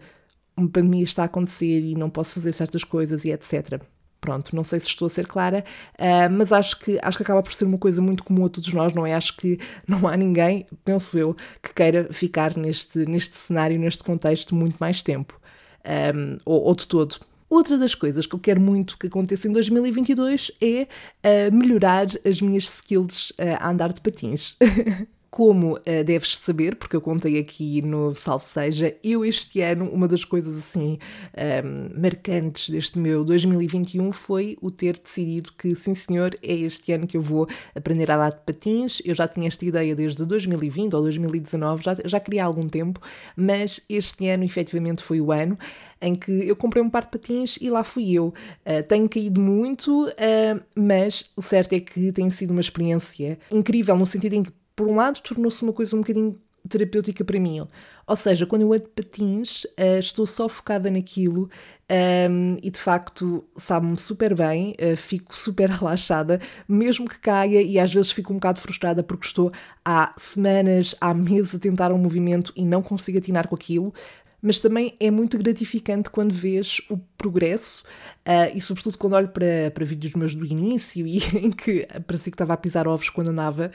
uma 0.56 0.68
pandemia 0.68 1.04
está 1.04 1.22
a 1.22 1.26
acontecer 1.26 1.80
e 1.80 1.94
não 1.94 2.10
posso 2.10 2.34
fazer 2.34 2.52
certas 2.52 2.82
coisas 2.82 3.24
e 3.24 3.30
etc. 3.30 3.80
Pronto, 4.20 4.56
não 4.56 4.64
sei 4.64 4.80
se 4.80 4.86
estou 4.86 5.06
a 5.06 5.08
ser 5.08 5.26
clara, 5.26 5.64
uh, 5.98 6.30
mas 6.32 6.52
acho 6.52 6.78
que, 6.80 6.98
acho 7.02 7.16
que 7.16 7.22
acaba 7.22 7.42
por 7.42 7.52
ser 7.52 7.64
uma 7.64 7.78
coisa 7.78 8.02
muito 8.02 8.24
comum 8.24 8.46
a 8.46 8.48
todos 8.48 8.72
nós, 8.72 8.92
não 8.92 9.06
é? 9.06 9.14
Acho 9.14 9.36
que 9.36 9.58
não 9.86 10.08
há 10.08 10.16
ninguém, 10.16 10.66
penso 10.84 11.16
eu, 11.16 11.36
que 11.62 11.72
queira 11.72 12.08
ficar 12.12 12.56
neste, 12.56 12.98
neste 13.00 13.36
cenário, 13.36 13.78
neste 13.78 14.02
contexto, 14.02 14.54
muito 14.54 14.76
mais 14.78 15.02
tempo, 15.02 15.38
um, 15.84 16.34
ah, 16.34 16.40
ou, 16.44 16.64
ou 16.64 16.74
de 16.74 16.88
todo. 16.88 17.16
Outra 17.48 17.78
das 17.78 17.94
coisas 17.94 18.26
que 18.26 18.34
eu 18.34 18.40
quero 18.40 18.60
muito 18.60 18.98
que 18.98 19.06
aconteça 19.06 19.46
em 19.46 19.52
2022 19.52 20.50
é 20.60 20.82
uh, 20.82 21.54
melhorar 21.54 22.06
as 22.24 22.40
minhas 22.40 22.64
skills 22.64 23.30
uh, 23.30 23.56
a 23.60 23.70
andar 23.70 23.92
de 23.92 24.00
patins. 24.00 24.56
Como 25.36 25.74
uh, 25.74 26.02
deves 26.02 26.38
saber, 26.38 26.76
porque 26.76 26.96
eu 26.96 27.00
contei 27.02 27.38
aqui 27.38 27.82
no 27.82 28.14
Salve 28.14 28.48
Seja, 28.48 28.96
eu 29.04 29.22
este 29.22 29.60
ano, 29.60 29.84
uma 29.90 30.08
das 30.08 30.24
coisas 30.24 30.56
assim 30.56 30.92
um, 30.92 30.98
ehm, 31.36 31.90
marcantes 31.94 32.70
deste 32.70 32.98
meu 32.98 33.22
2021 33.22 34.12
foi 34.12 34.56
o 34.62 34.70
ter 34.70 34.98
decidido 34.98 35.52
que, 35.52 35.74
sim 35.74 35.94
senhor, 35.94 36.34
é 36.42 36.54
este 36.54 36.90
ano 36.90 37.06
que 37.06 37.18
eu 37.18 37.20
vou 37.20 37.46
aprender 37.74 38.10
a 38.10 38.16
dar 38.16 38.30
de 38.30 38.40
patins. 38.46 39.02
Eu 39.04 39.14
já 39.14 39.28
tinha 39.28 39.46
esta 39.46 39.62
ideia 39.62 39.94
desde 39.94 40.24
2020 40.24 40.94
ou 40.94 41.02
2019, 41.02 41.84
já, 41.84 41.96
já 42.02 42.18
queria 42.18 42.42
há 42.42 42.46
algum 42.46 42.66
tempo, 42.66 42.98
mas 43.36 43.78
este 43.90 44.26
ano 44.30 44.42
efetivamente 44.42 45.02
foi 45.02 45.20
o 45.20 45.30
ano 45.30 45.58
em 46.00 46.14
que 46.14 46.32
eu 46.48 46.56
comprei 46.56 46.82
um 46.82 46.88
par 46.88 47.02
de 47.02 47.10
patins 47.10 47.58
e 47.60 47.68
lá 47.68 47.84
fui 47.84 48.10
eu. 48.10 48.28
Uh, 48.64 48.82
tenho 48.88 49.06
caído 49.06 49.38
muito, 49.38 50.06
uh, 50.06 50.62
mas 50.74 51.30
o 51.36 51.42
certo 51.42 51.74
é 51.74 51.80
que 51.80 52.10
tem 52.10 52.30
sido 52.30 52.52
uma 52.52 52.62
experiência 52.62 53.38
incrível, 53.52 53.94
no 53.96 54.06
sentido 54.06 54.32
em 54.32 54.42
que 54.42 54.52
por 54.76 54.86
um 54.86 54.94
lado, 54.94 55.20
tornou-se 55.22 55.62
uma 55.62 55.72
coisa 55.72 55.96
um 55.96 56.00
bocadinho 56.00 56.38
terapêutica 56.68 57.24
para 57.24 57.40
mim. 57.40 57.66
Ou 58.06 58.16
seja, 58.16 58.46
quando 58.46 58.62
eu 58.62 58.72
ando 58.72 58.88
patins, 58.88 59.64
uh, 59.64 59.98
estou 59.98 60.26
só 60.26 60.48
focada 60.48 60.90
naquilo 60.90 61.44
um, 61.44 61.48
ehm, 61.88 62.58
e 62.62 62.70
de 62.70 62.78
facto 62.78 63.44
sabe-me 63.56 63.98
super 63.98 64.34
bem, 64.34 64.74
uh, 64.80 64.96
fico 64.96 65.34
super 65.34 65.70
relaxada, 65.70 66.40
mesmo 66.68 67.08
que 67.08 67.18
caia 67.18 67.62
e 67.62 67.78
às 67.78 67.92
vezes 67.92 68.12
fico 68.12 68.32
um 68.32 68.36
bocado 68.36 68.60
frustrada 68.60 69.02
porque 69.02 69.26
estou 69.26 69.52
há 69.84 70.12
semanas, 70.18 70.94
há 71.00 71.14
meses 71.14 71.54
a 71.54 71.58
tentar 71.58 71.92
um 71.92 71.98
movimento 71.98 72.52
e 72.54 72.64
não 72.64 72.82
consigo 72.82 73.18
atinar 73.18 73.48
com 73.48 73.54
aquilo. 73.54 73.94
Mas 74.42 74.60
também 74.60 74.94
é 75.00 75.10
muito 75.10 75.38
gratificante 75.38 76.10
quando 76.10 76.32
vês 76.32 76.80
o 76.90 76.98
progresso 77.18 77.82
Uh, 78.26 78.50
e 78.56 78.60
sobretudo 78.60 78.98
quando 78.98 79.12
olho 79.12 79.28
para, 79.28 79.70
para 79.72 79.84
vídeos 79.84 80.12
meus 80.14 80.34
do 80.34 80.44
início 80.44 81.06
e 81.06 81.18
em 81.38 81.52
que 81.52 81.86
parecia 82.08 82.32
que 82.32 82.34
estava 82.34 82.54
a 82.54 82.56
pisar 82.56 82.88
ovos 82.88 83.08
quando 83.08 83.28
andava, 83.28 83.70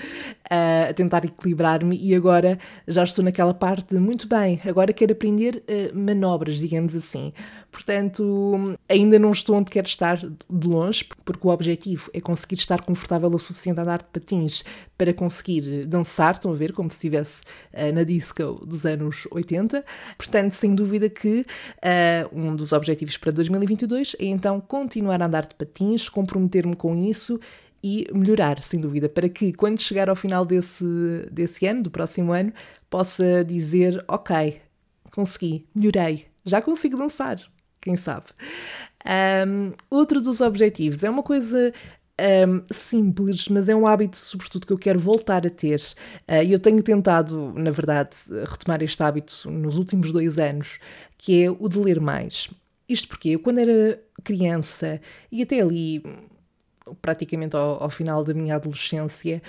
uh, 0.52 0.90
a 0.90 0.94
tentar 0.94 1.24
equilibrar-me 1.24 1.98
e 1.98 2.14
agora 2.14 2.60
já 2.86 3.02
estou 3.02 3.24
naquela 3.24 3.54
parte 3.54 3.96
de 3.96 4.00
muito 4.02 4.28
bem, 4.28 4.60
agora 4.66 4.92
quero 4.92 5.14
aprender 5.14 5.64
uh, 5.70 5.98
manobras, 5.98 6.58
digamos 6.58 6.94
assim. 6.94 7.32
Portanto, 7.72 8.78
ainda 8.90 9.18
não 9.18 9.32
estou 9.32 9.56
onde 9.56 9.70
quero 9.70 9.88
estar 9.88 10.18
de 10.18 10.68
longe, 10.68 11.06
porque 11.24 11.48
o 11.48 11.50
objetivo 11.50 12.12
é 12.14 12.20
conseguir 12.20 12.56
estar 12.56 12.82
confortável 12.82 13.30
o 13.30 13.40
suficiente 13.40 13.80
a 13.80 13.84
andar 13.84 14.00
de 14.00 14.10
patins 14.12 14.66
para 14.98 15.14
conseguir 15.14 15.86
dançar, 15.86 16.34
estão 16.34 16.52
a 16.52 16.54
ver, 16.54 16.74
como 16.74 16.90
se 16.90 16.98
estivesse 16.98 17.42
na 17.94 18.04
disco 18.04 18.66
dos 18.66 18.86
anos 18.86 19.26
80. 19.32 19.86
Portanto, 20.18 20.52
sem 20.52 20.76
dúvida 20.76 21.10
que 21.10 21.46
um 22.34 22.58
dos 22.58 22.74
objetivos 22.74 23.16
para 23.16 23.32
2022 23.32 24.18
é 24.20 24.26
então 24.42 24.60
continuar 24.60 25.22
a 25.22 25.28
andar 25.28 25.46
de 25.46 25.54
patins, 25.54 26.10
comprometer-me 26.10 26.76
com 26.76 26.96
isso 26.96 27.40
e 27.84 28.08
melhorar, 28.12 28.60
sem 28.64 28.80
dúvida, 28.80 29.08
para 29.08 29.30
que 29.30 29.54
quando 29.54 29.80
chegar 29.80 30.10
ao 30.10 30.16
final 30.16 30.44
desse, 30.44 30.84
desse 31.32 31.68
ano, 31.68 31.84
do 31.84 31.92
próximo 31.92 32.32
ano, 32.32 32.52
possa 32.90 33.46
dizer: 33.46 34.04
Ok, 34.08 34.60
consegui, 35.12 35.68
melhorei, 35.76 36.26
já 36.44 36.60
consigo 36.60 36.98
dançar 36.98 37.40
quem 37.80 37.96
sabe. 37.96 38.26
Um, 39.06 39.74
outro 39.92 40.20
dos 40.20 40.42
objetivos 40.42 41.04
é 41.04 41.10
uma 41.10 41.24
coisa 41.24 41.72
um, 42.48 42.64
simples, 42.72 43.48
mas 43.48 43.70
é 43.70 43.76
um 43.76 43.86
hábito, 43.86 44.18
sobretudo, 44.18 44.66
que 44.66 44.74
eu 44.74 44.78
quero 44.78 45.00
voltar 45.00 45.46
a 45.46 45.50
ter. 45.52 45.82
Uh, 46.28 46.44
e 46.44 46.52
eu 46.52 46.60
tenho 46.60 46.82
tentado, 46.82 47.54
na 47.56 47.70
verdade, 47.70 48.18
retomar 48.50 48.82
este 48.82 49.02
hábito 49.04 49.52
nos 49.52 49.78
últimos 49.78 50.12
dois 50.12 50.40
anos, 50.40 50.80
que 51.16 51.44
é 51.44 51.52
o 51.52 51.70
de 51.70 51.78
ler 51.78 52.00
mais. 52.00 52.50
Isto 52.92 53.08
porque 53.08 53.30
eu, 53.30 53.40
quando 53.40 53.60
era 53.60 54.02
criança 54.24 55.02
e 55.32 55.42
até 55.42 55.60
ali, 55.62 56.04
praticamente 57.02 57.56
ao, 57.56 57.84
ao 57.84 57.90
final 57.90 58.24
da 58.24 58.34
minha 58.34 58.56
adolescência, 58.56 59.42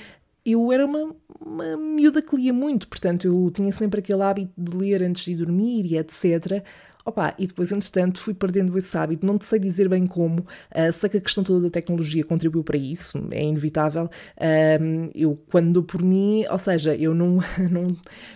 eu 0.45 0.73
era 0.73 0.85
uma, 0.85 1.15
uma 1.41 1.77
miúda 1.77 2.21
que 2.21 2.35
lia 2.35 2.53
muito, 2.53 2.89
portanto, 2.89 3.27
eu 3.27 3.51
tinha 3.55 3.71
sempre 3.73 4.01
aquele 4.01 4.23
hábito 4.23 4.53
de 4.59 4.77
ler 4.77 5.03
antes 5.03 5.25
de 5.25 5.37
dormir 5.37 5.87
e 5.87 5.97
etc. 5.97 6.65
Opa, 7.05 7.35
e 7.37 7.47
depois, 7.47 7.73
entretanto, 7.73 8.21
fui 8.21 8.33
perdendo 8.33 8.77
esse 8.79 8.97
hábito. 8.97 9.27
Não 9.27 9.37
te 9.37 9.47
sei 9.47 9.59
dizer 9.59 9.89
bem 9.89 10.07
como. 10.07 10.41
Uh, 10.71 10.93
sei 10.93 11.11
que 11.11 11.17
a 11.17 11.21
questão 11.21 11.43
toda 11.43 11.63
da 11.63 11.71
tecnologia 11.71 12.25
contribuiu 12.25 12.63
para 12.63 12.77
isso, 12.77 13.27
é 13.33 13.43
inevitável. 13.43 14.05
Uh, 14.37 15.11
eu, 15.15 15.37
quando 15.51 15.73
dou 15.73 15.83
por 15.83 16.03
mim, 16.03 16.45
ou 16.49 16.59
seja, 16.59 16.95
eu 16.95 17.15
não, 17.15 17.39
não. 17.71 17.89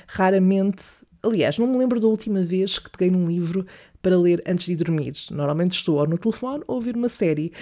Raramente. 0.06 0.84
Aliás, 1.22 1.58
não 1.58 1.66
me 1.66 1.78
lembro 1.78 1.98
da 2.00 2.06
última 2.06 2.42
vez 2.42 2.78
que 2.78 2.90
peguei 2.90 3.10
num 3.10 3.26
livro 3.26 3.66
para 4.06 4.16
ler 4.16 4.40
antes 4.46 4.66
de 4.66 4.76
dormir. 4.76 5.14
Normalmente 5.32 5.72
estou 5.72 5.98
ou 5.98 6.06
no 6.06 6.16
telefone 6.16 6.62
ou 6.68 6.76
ouvir 6.76 6.94
uma 6.94 7.08
série. 7.08 7.52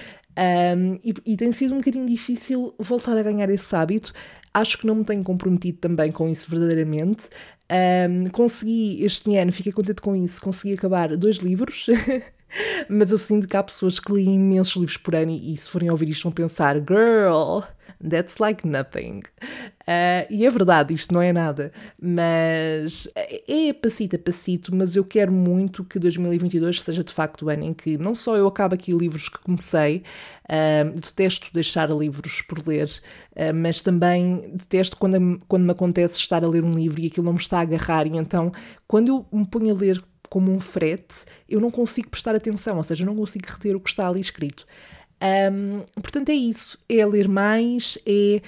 Um, 0.76 1.00
e, 1.02 1.14
e, 1.24 1.36
tem 1.38 1.50
sido 1.52 1.72
um 1.72 1.78
bocadinho 1.78 2.06
difícil 2.06 2.74
voltar 2.78 3.16
a 3.16 3.22
ganhar 3.22 3.48
esse 3.48 3.74
hábito. 3.74 4.12
Acho 4.52 4.76
que 4.76 4.86
não 4.86 4.96
me 4.96 5.04
tenho 5.06 5.24
comprometido 5.24 5.78
também 5.78 6.12
com 6.12 6.28
isso 6.28 6.50
verdadeiramente. 6.50 7.30
Um, 8.10 8.26
consegui 8.26 9.02
este 9.02 9.34
ano, 9.38 9.54
fiquei 9.54 9.72
contente 9.72 10.02
com 10.02 10.14
isso, 10.14 10.38
consegui 10.38 10.74
acabar 10.74 11.16
dois 11.16 11.36
livros. 11.36 11.86
Mas 12.90 13.10
eu 13.10 13.16
sinto 13.16 13.48
que 13.48 13.56
há 13.56 13.62
pessoas 13.62 13.98
que 13.98 14.12
leem 14.12 14.34
imensos 14.34 14.76
livros 14.76 14.98
por 14.98 15.14
ano 15.14 15.32
e, 15.32 15.56
se 15.56 15.70
forem 15.70 15.90
ouvir 15.90 16.10
isto 16.10 16.24
vão 16.24 16.32
pensar: 16.32 16.76
Girl, 16.76 17.60
that's 18.02 18.38
like 18.38 18.66
nothing. 18.66 19.22
Uh, 19.86 20.24
e 20.30 20.46
é 20.46 20.50
verdade, 20.50 20.94
isto 20.94 21.12
não 21.12 21.20
é 21.20 21.32
nada. 21.32 21.72
Mas 22.00 23.08
é 23.14 23.72
passito 23.72 24.16
a 24.16 24.18
passito. 24.18 24.74
Mas 24.74 24.96
eu 24.96 25.04
quero 25.04 25.32
muito 25.32 25.84
que 25.84 25.98
2022 25.98 26.82
seja 26.82 27.04
de 27.04 27.12
facto 27.12 27.46
o 27.46 27.48
ano 27.48 27.64
em 27.64 27.74
que 27.74 27.98
não 27.98 28.14
só 28.14 28.36
eu 28.36 28.46
acabo 28.46 28.74
aqui 28.74 28.92
livros 28.92 29.28
que 29.28 29.38
comecei, 29.38 30.02
uh, 30.44 30.90
detesto 30.98 31.48
deixar 31.52 31.90
livros 31.90 32.42
por 32.42 32.66
ler, 32.66 32.90
uh, 33.32 33.54
mas 33.54 33.82
também 33.82 34.52
detesto 34.54 34.96
quando, 34.96 35.40
quando 35.46 35.64
me 35.64 35.72
acontece 35.72 36.18
estar 36.18 36.44
a 36.44 36.48
ler 36.48 36.64
um 36.64 36.72
livro 36.72 37.00
e 37.00 37.06
aquilo 37.06 37.26
não 37.26 37.34
me 37.34 37.40
está 37.40 37.58
a 37.58 37.62
agarrar. 37.62 38.06
E 38.06 38.16
então, 38.16 38.52
quando 38.86 39.08
eu 39.08 39.26
me 39.32 39.46
ponho 39.46 39.74
a 39.74 39.78
ler 39.78 40.02
como 40.28 40.50
um 40.50 40.58
frete, 40.58 41.24
eu 41.48 41.60
não 41.60 41.70
consigo 41.70 42.08
prestar 42.08 42.34
atenção, 42.34 42.76
ou 42.76 42.82
seja, 42.82 43.04
não 43.04 43.14
consigo 43.14 43.46
reter 43.46 43.76
o 43.76 43.80
que 43.80 43.90
está 43.90 44.08
ali 44.08 44.20
escrito. 44.20 44.66
Um, 45.22 45.80
portanto, 46.00 46.28
é 46.30 46.34
isso: 46.34 46.84
é 46.88 47.04
ler 47.04 47.28
mais, 47.28 47.98
é 48.06 48.40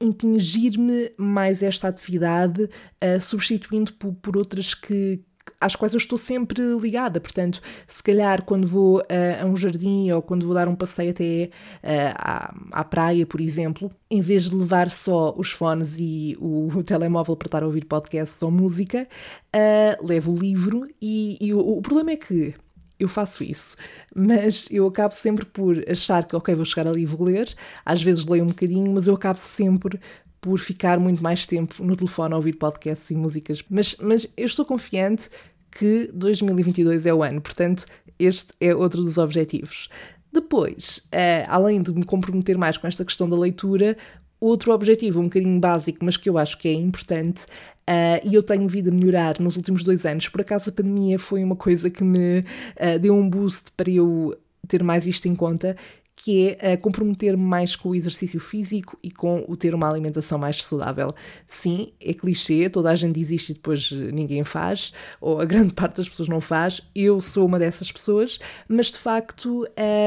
impingir-me 0.00 1.10
mais 1.16 1.62
esta 1.62 1.88
atividade, 1.88 2.64
uh, 2.64 3.20
substituindo 3.20 3.92
por, 3.94 4.14
por 4.14 4.36
outras 4.36 4.74
que, 4.74 5.20
às 5.60 5.74
quais 5.74 5.92
eu 5.92 5.98
estou 5.98 6.16
sempre 6.16 6.62
ligada. 6.80 7.20
Portanto, 7.20 7.60
se 7.86 8.02
calhar 8.02 8.44
quando 8.44 8.66
vou 8.66 8.98
uh, 9.00 9.42
a 9.42 9.44
um 9.44 9.56
jardim 9.56 10.10
ou 10.10 10.22
quando 10.22 10.46
vou 10.46 10.54
dar 10.54 10.68
um 10.68 10.76
passeio 10.76 11.10
até 11.10 11.50
uh, 11.82 12.14
à, 12.16 12.54
à, 12.72 12.84
praia, 12.84 13.26
por 13.26 13.40
exemplo, 13.40 13.90
em 14.10 14.20
vez 14.20 14.48
de 14.48 14.54
levar 14.54 14.90
só 14.90 15.34
os 15.36 15.50
fones 15.50 15.96
e 15.98 16.36
o, 16.40 16.68
o 16.68 16.82
telemóvel 16.82 17.36
para 17.36 17.48
estar 17.48 17.62
a 17.62 17.66
ouvir 17.66 17.84
podcasts 17.84 18.40
ou 18.42 18.50
música, 18.50 19.08
uh, 19.54 20.06
levo 20.06 20.32
o 20.32 20.38
livro 20.38 20.88
e, 21.00 21.36
e 21.40 21.52
o, 21.52 21.58
o 21.58 21.82
problema 21.82 22.12
é 22.12 22.16
que 22.16 22.54
eu 22.98 23.08
faço 23.08 23.44
isso, 23.44 23.76
mas 24.14 24.66
eu 24.70 24.86
acabo 24.86 25.14
sempre 25.14 25.44
por 25.44 25.84
achar 25.88 26.26
que, 26.26 26.34
ok, 26.34 26.54
vou 26.54 26.64
chegar 26.64 26.88
ali 26.88 27.02
e 27.02 27.06
vou 27.06 27.26
ler, 27.26 27.54
às 27.84 28.02
vezes 28.02 28.24
leio 28.24 28.44
um 28.44 28.48
bocadinho, 28.48 28.92
mas 28.92 29.06
eu 29.06 29.14
acabo 29.14 29.38
sempre 29.38 30.00
por 30.40 30.58
ficar 30.58 30.98
muito 30.98 31.22
mais 31.22 31.46
tempo 31.46 31.82
no 31.84 31.96
telefone 31.96 32.34
a 32.34 32.36
ouvir 32.36 32.54
podcasts 32.54 33.10
e 33.10 33.14
músicas. 33.14 33.64
Mas, 33.68 33.96
mas 34.00 34.26
eu 34.36 34.46
estou 34.46 34.64
confiante 34.64 35.28
que 35.70 36.10
2022 36.12 37.06
é 37.06 37.14
o 37.14 37.22
ano, 37.22 37.40
portanto, 37.40 37.84
este 38.18 38.52
é 38.60 38.74
outro 38.74 39.02
dos 39.02 39.18
objetivos. 39.18 39.88
Depois, 40.32 40.98
uh, 41.06 41.46
além 41.48 41.82
de 41.82 41.92
me 41.92 42.04
comprometer 42.04 42.58
mais 42.58 42.76
com 42.76 42.86
esta 42.86 43.04
questão 43.04 43.28
da 43.28 43.36
leitura, 43.36 43.96
outro 44.40 44.72
objetivo 44.72 45.20
um 45.20 45.24
bocadinho 45.24 45.58
básico, 45.58 46.04
mas 46.04 46.16
que 46.16 46.28
eu 46.28 46.38
acho 46.38 46.58
que 46.58 46.68
é 46.68 46.72
importante, 46.72 47.46
uh, 47.88 48.28
e 48.28 48.34
eu 48.34 48.42
tenho 48.42 48.68
vindo 48.68 48.88
a 48.88 48.92
melhorar 48.92 49.40
nos 49.40 49.56
últimos 49.56 49.82
dois 49.82 50.04
anos. 50.04 50.28
Por 50.28 50.42
acaso 50.42 50.68
a 50.68 50.72
pandemia 50.72 51.18
foi 51.18 51.42
uma 51.42 51.56
coisa 51.56 51.88
que 51.88 52.04
me 52.04 52.40
uh, 52.40 52.98
deu 53.00 53.14
um 53.14 53.28
boost 53.28 53.72
para 53.76 53.90
eu 53.90 54.38
ter 54.66 54.82
mais 54.82 55.06
isto 55.06 55.26
em 55.26 55.34
conta, 55.34 55.74
que 56.14 56.56
é 56.60 56.74
uh, 56.74 56.78
comprometer-me 56.78 57.42
mais 57.42 57.74
com 57.74 57.90
o 57.90 57.94
exercício 57.94 58.38
físico 58.38 58.98
e 59.02 59.10
com 59.10 59.44
o 59.48 59.56
ter 59.56 59.74
uma 59.74 59.88
alimentação 59.88 60.38
mais 60.38 60.62
saudável. 60.62 61.08
Sim, 61.46 61.92
é 62.00 62.12
clichê, 62.12 62.68
toda 62.68 62.90
a 62.90 62.94
gente 62.94 63.14
diz 63.14 63.30
isto 63.30 63.50
e 63.50 63.54
depois 63.54 63.90
ninguém 63.90 64.44
faz, 64.44 64.92
ou 65.20 65.40
a 65.40 65.44
grande 65.44 65.72
parte 65.74 65.96
das 65.96 66.08
pessoas 66.08 66.28
não 66.28 66.40
faz. 66.40 66.82
Eu 66.94 67.20
sou 67.20 67.46
uma 67.46 67.58
dessas 67.58 67.90
pessoas, 67.90 68.38
mas 68.68 68.90
de 68.90 68.98
facto 68.98 69.66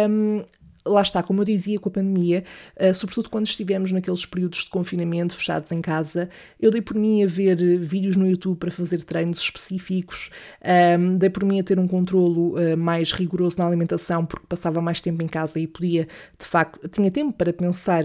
um, 0.10 0.44
lá 0.86 1.02
está, 1.02 1.22
como 1.22 1.42
eu 1.42 1.46
dizia 1.46 1.80
com 1.80 1.90
a 1.90 1.92
pandemia, 1.92 2.44
uh, 2.80 2.94
sobretudo 2.94 3.30
quando 3.30 3.46
estivemos 3.46 3.92
naqueles 3.92 4.26
períodos 4.26 4.64
de 4.64 4.70
confinamento 4.70 5.36
fechados 5.36 5.72
em 5.72 5.82
casa, 5.82 6.30
eu 6.60 6.72
dei 6.72 6.82
por 6.82 6.96
mim 6.96 7.24
a 7.24 7.28
ver 7.28 7.58
vídeos 7.80 8.16
no 8.16 8.28
YouTube 8.28 8.58
para 8.58 8.72
fazer 8.72 9.04
treinos 9.04 9.40
específicos, 9.40 10.30
um, 10.64 10.68
ehm, 10.70 11.18
dei 11.18 11.30
por 11.30 11.44
mim 11.44 11.60
a 11.60 11.64
ter 11.64 11.80
um 11.80 11.88
controlo 11.88 12.56
uh, 12.58 12.78
mais 12.78 13.12
rigoroso 13.12 13.58
na 13.58 13.68
alimentação 13.68 14.26
porque 14.26 14.46
passava 14.48 14.82
mais 14.82 15.02
tempo 15.02 15.24
em 15.24 15.28
casa 15.28 15.60
e 15.60 15.68
podia, 15.68 16.08
de 16.38 16.46
facto, 16.46 16.88
tinha 16.88 17.12
tempo 17.12 17.34
para 17.34 17.54
pensar, 17.54 18.04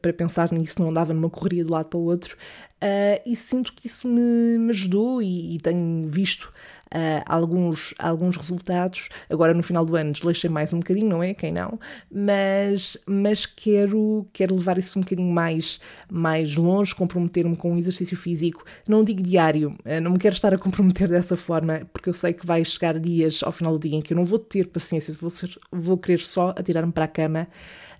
para 0.00 0.12
pensar 0.12 0.52
nisso, 0.52 0.80
não 0.80 0.90
andava 0.90 1.12
numa 1.12 1.30
correria 1.30 1.64
de 1.64 1.70
um 1.70 1.74
lado 1.74 1.88
para 1.88 1.98
o 1.98 2.04
outro, 2.04 2.36
uh, 2.82 3.20
e 3.24 3.36
sinto 3.36 3.72
que 3.72 3.86
isso 3.86 4.08
me, 4.08 4.58
me 4.58 4.70
ajudou 4.70 5.22
e, 5.22 5.56
e 5.56 5.58
tenho 5.58 6.06
visto 6.06 6.52
uh, 6.94 7.22
alguns, 7.26 7.94
alguns 7.98 8.36
resultados. 8.36 9.08
Agora 9.30 9.54
no 9.54 9.62
final 9.62 9.84
do 9.84 9.96
ano 9.96 10.12
desleixei 10.12 10.50
mais 10.50 10.72
um 10.72 10.78
bocadinho, 10.78 11.08
não 11.08 11.22
é? 11.22 11.34
Quem 11.34 11.52
não? 11.52 11.78
Mas, 12.10 12.96
mas 13.06 13.46
quero, 13.46 14.26
quero 14.32 14.54
levar 14.54 14.78
isso 14.78 14.98
um 14.98 15.02
bocadinho 15.02 15.32
mais, 15.32 15.80
mais 16.10 16.56
longe, 16.56 16.94
comprometer-me 16.94 17.56
com 17.56 17.74
o 17.74 17.78
exercício 17.78 18.16
físico. 18.16 18.64
Não 18.88 19.04
digo 19.04 19.22
diário, 19.22 19.76
uh, 19.84 20.00
não 20.00 20.12
me 20.12 20.18
quero 20.18 20.34
estar 20.34 20.52
a 20.54 20.58
comprometer 20.58 21.08
dessa 21.08 21.36
forma, 21.36 21.82
porque 21.92 22.08
eu 22.08 22.14
sei 22.14 22.32
que 22.32 22.46
vai 22.46 22.64
chegar 22.64 22.98
dias 22.98 23.42
ao 23.42 23.52
final 23.52 23.72
do 23.72 23.88
dia 23.88 23.96
em 23.96 24.02
que 24.02 24.12
eu 24.12 24.16
não 24.16 24.24
vou 24.24 24.38
ter 24.38 24.68
paciência, 24.68 25.14
vou, 25.20 25.30
ser, 25.30 25.56
vou 25.70 25.98
querer 25.98 26.20
só 26.20 26.50
atirar-me 26.56 26.92
para 26.92 27.04
a 27.04 27.08
cama. 27.08 27.48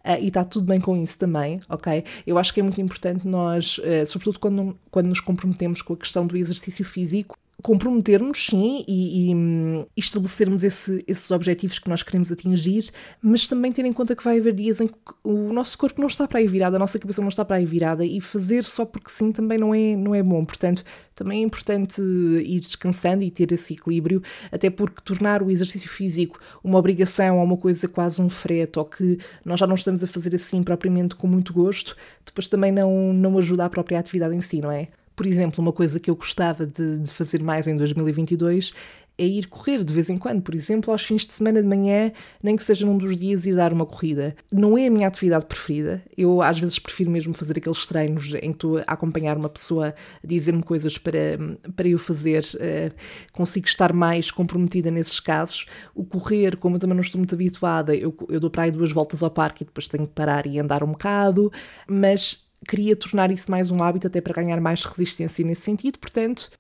Uh, 0.05 0.23
e 0.23 0.29
está 0.29 0.45
tudo 0.45 0.67
bem 0.67 0.81
com 0.81 0.97
isso 0.97 1.19
também, 1.19 1.61
ok? 1.69 2.05
Eu 2.25 2.39
acho 2.39 2.55
que 2.55 2.61
é 2.61 2.63
muito 2.63 2.81
importante 2.81 3.27
nós, 3.27 3.79
uh, 3.79 4.07
sobretudo 4.07 4.39
quando, 4.39 4.79
quando 4.89 5.09
nos 5.09 5.19
comprometemos 5.19 5.83
com 5.83 5.95
a 5.95 5.97
questão 5.97 6.25
do 6.25 6.37
exercício 6.37 6.85
físico, 6.85 7.37
comprometermos, 7.63 8.47
sim, 8.47 8.85
e, 8.87 9.33
e, 9.33 9.87
estabelecermos 9.97 10.63
esse, 10.63 11.03
esses 11.07 11.31
objetivos 11.31 11.79
que 11.79 11.89
nós 11.89 12.03
queremos 12.03 12.31
atingir, 12.31 12.91
mas 13.21 13.47
também 13.47 13.73
ter 13.73 13.85
em 13.85 13.93
conta 13.93 14.15
que 14.15 14.23
vai 14.23 14.39
haver 14.39 14.53
dias 14.53 14.81
em 14.81 14.87
que 14.87 14.95
o 15.25 15.53
nosso 15.53 15.77
corpo 15.79 16.01
não 16.01 16.07
está 16.07 16.29
para 16.29 16.39
aí 16.39 16.47
virado, 16.47 16.77
a 16.77 16.79
nossa 16.79 16.99
cabeça 16.99 17.21
não 17.21 17.29
está 17.29 17.45
para 17.45 17.57
aí 17.57 17.65
virada, 17.65 18.05
e 18.05 18.21
fazer 18.21 18.63
só 18.63 18.85
porque 18.85 19.11
sim 19.11 19.33
também 19.33 19.59
não 19.59 19.75
é, 19.75 19.97
não 19.97 20.15
é 20.15 20.23
bom. 20.23 20.45
Portanto, 20.45 20.85
também 21.15 21.43
é 21.43 21.45
importante 21.45 22.01
ir 22.01 22.61
descansando 22.61 23.23
e 23.23 23.31
ter 23.31 23.51
esse 23.51 23.73
equilíbrio, 23.73 24.23
até 24.53 24.69
porque 24.69 25.01
tornar 25.03 25.43
o 25.43 25.51
exercício 25.51 25.89
físico 25.89 26.39
uma 26.63 26.79
obrigação 26.79 27.39
ou 27.39 27.45
uma 27.45 27.57
coisa 27.57 27.89
quase 27.89 28.21
um 28.21 28.29
frete, 28.29 28.79
ou 28.79 28.85
que 28.85 29.19
nós 29.45 29.59
já 29.59 29.67
não 29.67 29.75
estamos 29.75 30.05
a 30.05 30.07
fazer 30.07 30.35
assim 30.35 30.63
propriamente 30.63 31.17
com 31.17 31.27
muito 31.27 31.53
gosto, 31.53 31.97
depois 32.25 32.47
também 32.49 32.71
não, 32.71 33.13
não 33.13 33.39
ajuda 33.39 33.65
a 33.65 33.71
própria 33.71 33.99
atividade 33.99 34.35
em 34.35 34.41
si, 34.41 34.61
não 34.61 34.71
é? 34.71 34.89
Por 35.17 35.27
exemplo, 35.27 35.63
uma 35.63 35.73
coisa 35.73 35.99
que 35.99 36.11
eu 36.11 36.15
gostava 36.15 36.67
de, 36.67 36.99
de 36.99 37.11
fazer 37.11 37.43
mais 37.43 37.67
em 37.67 37.75
2022 37.75 38.73
é 39.19 39.25
ir 39.25 39.49
correr 39.49 39.83
de 39.83 39.93
vez 39.93 40.11
em 40.11 40.19
quando, 40.19 40.43
por 40.43 40.55
exemplo, 40.55 40.93
aos 40.93 41.05
fins 41.05 41.27
de 41.27 41.33
semana 41.33 41.63
de 41.63 41.67
manhã, 41.67 42.13
nem 42.43 42.55
que 42.55 42.63
seja 42.63 42.85
num 42.85 42.99
dos 42.99 43.17
dias 43.17 43.47
ir 43.47 43.55
dar 43.55 43.73
uma 43.73 43.87
corrida. 43.87 44.37
Não 44.53 44.77
é 44.77 44.87
a 44.87 44.91
minha 44.91 45.09
atividade 45.09 45.47
preferida. 45.47 46.03
Eu 46.17 46.43
às 46.43 46.59
vezes 46.59 46.79
prefiro 46.79 47.11
mesmo 47.11 47.33
fazer 47.33 47.57
aqueles 47.57 47.87
treinos 47.87 48.27
em 48.35 48.51
que 48.53 48.57
estou 48.57 48.79
a 48.79 48.83
acompanhar 48.87 49.37
uma 49.37 49.49
pessoa 49.49 49.95
dizer-me 50.23 50.63
coisas 50.63 50.99
para, 50.99 51.39
para 51.75 51.89
eu 51.89 51.99
fazer. 51.99 52.45
Uh, 52.55 52.95
consigo 53.33 53.67
estar 53.67 53.93
mais 53.93 54.31
comprometida 54.31 54.91
nesses 54.91 55.19
casos. 55.19 55.65
O 55.95 56.05
correr, 56.05 56.57
como 56.57 56.77
eu 56.77 56.81
também 56.81 56.97
não 56.97 57.03
estou 57.03 57.19
muito 57.19 57.35
habituada, 57.35 57.95
eu, 57.95 58.15
eu 58.29 58.39
dou 58.39 58.51
para 58.51 58.65
aí 58.65 58.71
duas 58.71 58.93
voltas 58.93 59.23
ao 59.23 59.31
parque 59.31 59.63
e 59.63 59.67
depois 59.67 59.89
tenho 59.89 60.07
que 60.07 60.13
parar 60.13 60.47
e 60.47 60.59
andar 60.59 60.85
um 60.85 60.89
bocado, 60.89 61.51
mas 61.89 62.46
queria 62.67 62.97
tornar 62.97 63.31
isso 63.31 63.51
mais 63.51 63.71
um 63.71 63.83
hábito 63.83 64.07
até 64.07 64.21
para 64.21 64.35
ganhar 64.35 64.61
mais 64.61 64.85
resistência 64.85 65.45
nesse 65.45 65.63
sentido, 65.63 65.99
portanto, 65.99 66.51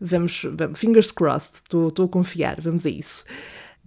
vamos, 0.00 0.44
vamos 0.56 0.78
fingers 0.78 1.10
crossed, 1.10 1.62
estou 1.64 2.04
a 2.04 2.08
confiar, 2.08 2.60
vamos 2.60 2.86
a 2.86 2.90
isso. 2.90 3.24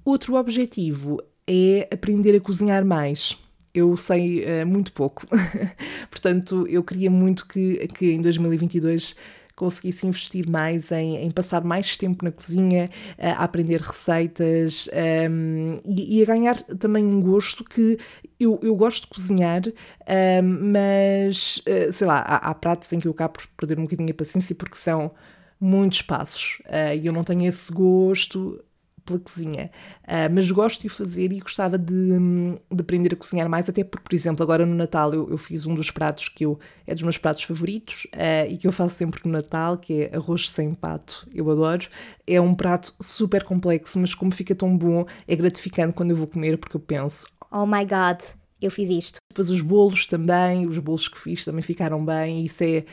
Outro 0.03 0.35
objetivo 0.35 1.21
é 1.47 1.87
aprender 1.91 2.35
a 2.35 2.41
cozinhar 2.41 2.85
mais. 2.85 3.37
Eu 3.73 3.97
sei 3.97 4.45
uh, 4.45 4.65
muito 4.65 4.93
pouco, 4.93 5.27
portanto, 6.09 6.65
eu 6.69 6.81
queria 6.81 7.11
muito 7.11 7.45
que, 7.45 7.87
que 7.89 8.11
em 8.11 8.21
2022 8.21 9.15
conseguisse 9.55 10.05
investir 10.05 10.47
mais 10.49 10.91
em, 10.91 11.17
em 11.17 11.31
passar 11.31 11.63
mais 11.63 11.97
tempo 11.97 12.23
na 12.25 12.31
cozinha, 12.31 12.89
a 13.17 13.43
aprender 13.43 13.81
receitas 13.81 14.89
um, 15.29 15.77
e, 15.85 16.19
e, 16.19 16.23
a 16.23 16.25
ganhar 16.25 16.61
também 16.61 17.05
um 17.05 17.21
gosto 17.21 17.63
que 17.63 17.97
eu, 18.39 18.59
eu 18.61 18.75
gosto 18.75 19.03
de 19.03 19.07
cozinhar, 19.07 19.61
um, 19.67 20.71
mas 20.71 21.57
uh, 21.59 21.93
sei 21.93 22.05
lá, 22.05 22.19
há, 22.19 22.35
há, 22.49 22.53
pratos 22.53 22.91
em 22.91 22.99
que 22.99 23.07
eu 23.07 23.11
acabo 23.11 23.33
por 23.33 23.47
perder 23.57 23.79
um 23.79 23.83
bocadinho 23.83 24.11
a 24.11 24.13
paciência 24.13 24.53
porque 24.55 24.75
são 24.75 25.11
muitos 25.59 26.01
passos 26.01 26.61
uh, 26.65 26.95
e 26.95 27.05
eu 27.05 27.13
não 27.13 27.23
tenho 27.23 27.47
esse 27.47 27.71
gosto 27.71 28.61
pela 29.05 29.19
cozinha, 29.19 29.69
uh, 30.03 30.33
mas 30.33 30.49
gosto 30.49 30.81
de 30.81 30.87
o 30.87 30.89
fazer 30.89 31.31
e 31.31 31.39
gostava 31.39 31.77
de, 31.77 31.93
de, 31.93 32.81
aprender 32.81 33.13
a 33.13 33.15
cozinhar 33.15 33.47
mais, 33.47 33.69
até 33.69 33.83
porque, 33.83 34.03
por 34.03 34.15
exemplo, 34.15 34.43
agora 34.43 34.65
no 34.65 34.73
Natal 34.73 35.13
eu, 35.13 35.29
eu 35.29 35.37
fiz 35.37 35.65
um 35.67 35.75
dos 35.75 35.91
pratos 35.91 36.27
que 36.27 36.45
eu, 36.45 36.59
é 36.87 36.93
dos 36.93 37.03
meus 37.03 37.17
pratos 37.17 37.43
favoritos 37.43 38.05
uh, 38.13 38.49
e 38.49 38.57
que 38.57 38.67
eu 38.67 38.71
faço 38.71 38.95
sempre 38.95 39.21
no 39.25 39.31
Natal, 39.31 39.77
que 39.77 40.03
é 40.03 40.15
arroz 40.15 40.49
sem 40.49 40.73
pato, 40.73 41.27
eu 41.33 41.49
adoro. 41.49 41.87
É 42.25 42.41
um 42.41 42.55
prato 42.55 42.93
super 42.99 43.43
complexo, 43.43 43.99
mas 43.99 44.13
como 44.15 44.33
fica 44.33 44.55
tão 44.55 44.75
bom, 44.75 45.05
é 45.27 45.35
gratificante 45.35 45.93
quando 45.93 46.11
eu 46.11 46.15
vou 46.15 46.27
comer, 46.27 46.57
porque 46.57 46.75
eu 46.75 46.81
penso, 46.81 47.27
oh 47.51 47.65
my 47.65 47.85
god, 47.85 48.21
eu 48.61 48.71
fiz 48.71 48.89
isto. 48.89 49.19
Depois 49.31 49.49
os 49.49 49.61
bolos 49.61 50.07
também, 50.07 50.65
os 50.65 50.77
bolos 50.79 51.07
que 51.07 51.19
fiz 51.19 51.45
também 51.45 51.61
ficaram 51.61 52.03
bem, 52.03 52.41
e 52.41 52.45
isso 52.45 52.63
é 52.63 52.83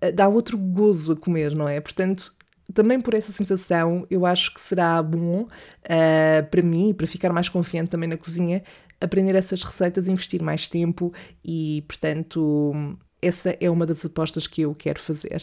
eh, 0.00 0.12
dá 0.12 0.28
outro 0.28 0.56
gozo 0.56 1.12
a 1.12 1.16
comer, 1.16 1.56
não 1.56 1.68
é? 1.68 1.80
Portanto, 1.80 2.34
também 2.72 3.00
por 3.00 3.14
essa 3.14 3.32
sensação, 3.32 4.06
eu 4.10 4.24
acho 4.26 4.54
que 4.54 4.60
será 4.60 5.02
bom 5.02 5.42
uh, 5.42 6.50
para 6.50 6.62
mim, 6.62 6.94
para 6.94 7.06
ficar 7.06 7.32
mais 7.32 7.48
confiante 7.48 7.90
também 7.90 8.08
na 8.08 8.16
cozinha, 8.16 8.62
aprender 9.00 9.34
essas 9.34 9.62
receitas, 9.62 10.08
investir 10.08 10.42
mais 10.42 10.68
tempo 10.68 11.12
e, 11.44 11.82
portanto, 11.88 12.96
essa 13.22 13.56
é 13.60 13.70
uma 13.70 13.86
das 13.86 14.04
apostas 14.04 14.46
que 14.46 14.62
eu 14.62 14.74
quero 14.74 15.00
fazer. 15.00 15.42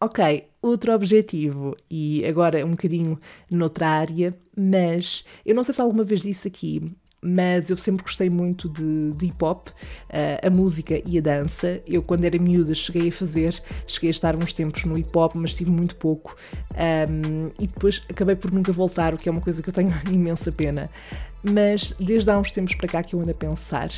Ok, 0.00 0.44
outro 0.60 0.92
objetivo, 0.92 1.74
e 1.90 2.24
agora 2.26 2.64
um 2.64 2.72
bocadinho 2.72 3.18
noutra 3.50 3.88
área, 3.88 4.36
mas 4.56 5.24
eu 5.44 5.54
não 5.54 5.64
sei 5.64 5.74
se 5.74 5.80
alguma 5.80 6.04
vez 6.04 6.20
disse 6.20 6.46
aqui, 6.48 6.92
mas 7.26 7.68
eu 7.68 7.76
sempre 7.76 8.04
gostei 8.04 8.30
muito 8.30 8.68
de, 8.68 9.10
de 9.10 9.26
hip 9.26 9.44
hop, 9.44 9.68
uh, 9.68 10.46
a 10.46 10.48
música 10.48 11.02
e 11.04 11.18
a 11.18 11.20
dança. 11.20 11.76
Eu, 11.84 12.00
quando 12.00 12.24
era 12.24 12.38
miúda, 12.38 12.72
cheguei 12.72 13.08
a 13.08 13.12
fazer, 13.12 13.60
cheguei 13.84 14.10
a 14.10 14.12
estar 14.12 14.36
uns 14.36 14.52
tempos 14.52 14.84
no 14.84 14.96
hip 14.96 15.10
hop, 15.16 15.34
mas 15.34 15.52
tive 15.52 15.70
muito 15.70 15.96
pouco 15.96 16.36
um, 16.76 17.50
e 17.60 17.66
depois 17.66 18.00
acabei 18.08 18.36
por 18.36 18.52
nunca 18.52 18.70
voltar, 18.70 19.12
o 19.12 19.16
que 19.16 19.28
é 19.28 19.32
uma 19.32 19.40
coisa 19.40 19.60
que 19.60 19.68
eu 19.68 19.74
tenho 19.74 19.92
imensa 20.08 20.52
pena. 20.52 20.88
Mas 21.42 21.92
desde 21.98 22.30
há 22.30 22.38
uns 22.38 22.52
tempos 22.52 22.76
para 22.76 22.86
cá 22.86 23.02
que 23.02 23.14
eu 23.14 23.20
ando 23.20 23.30
a 23.30 23.34
pensar 23.34 23.90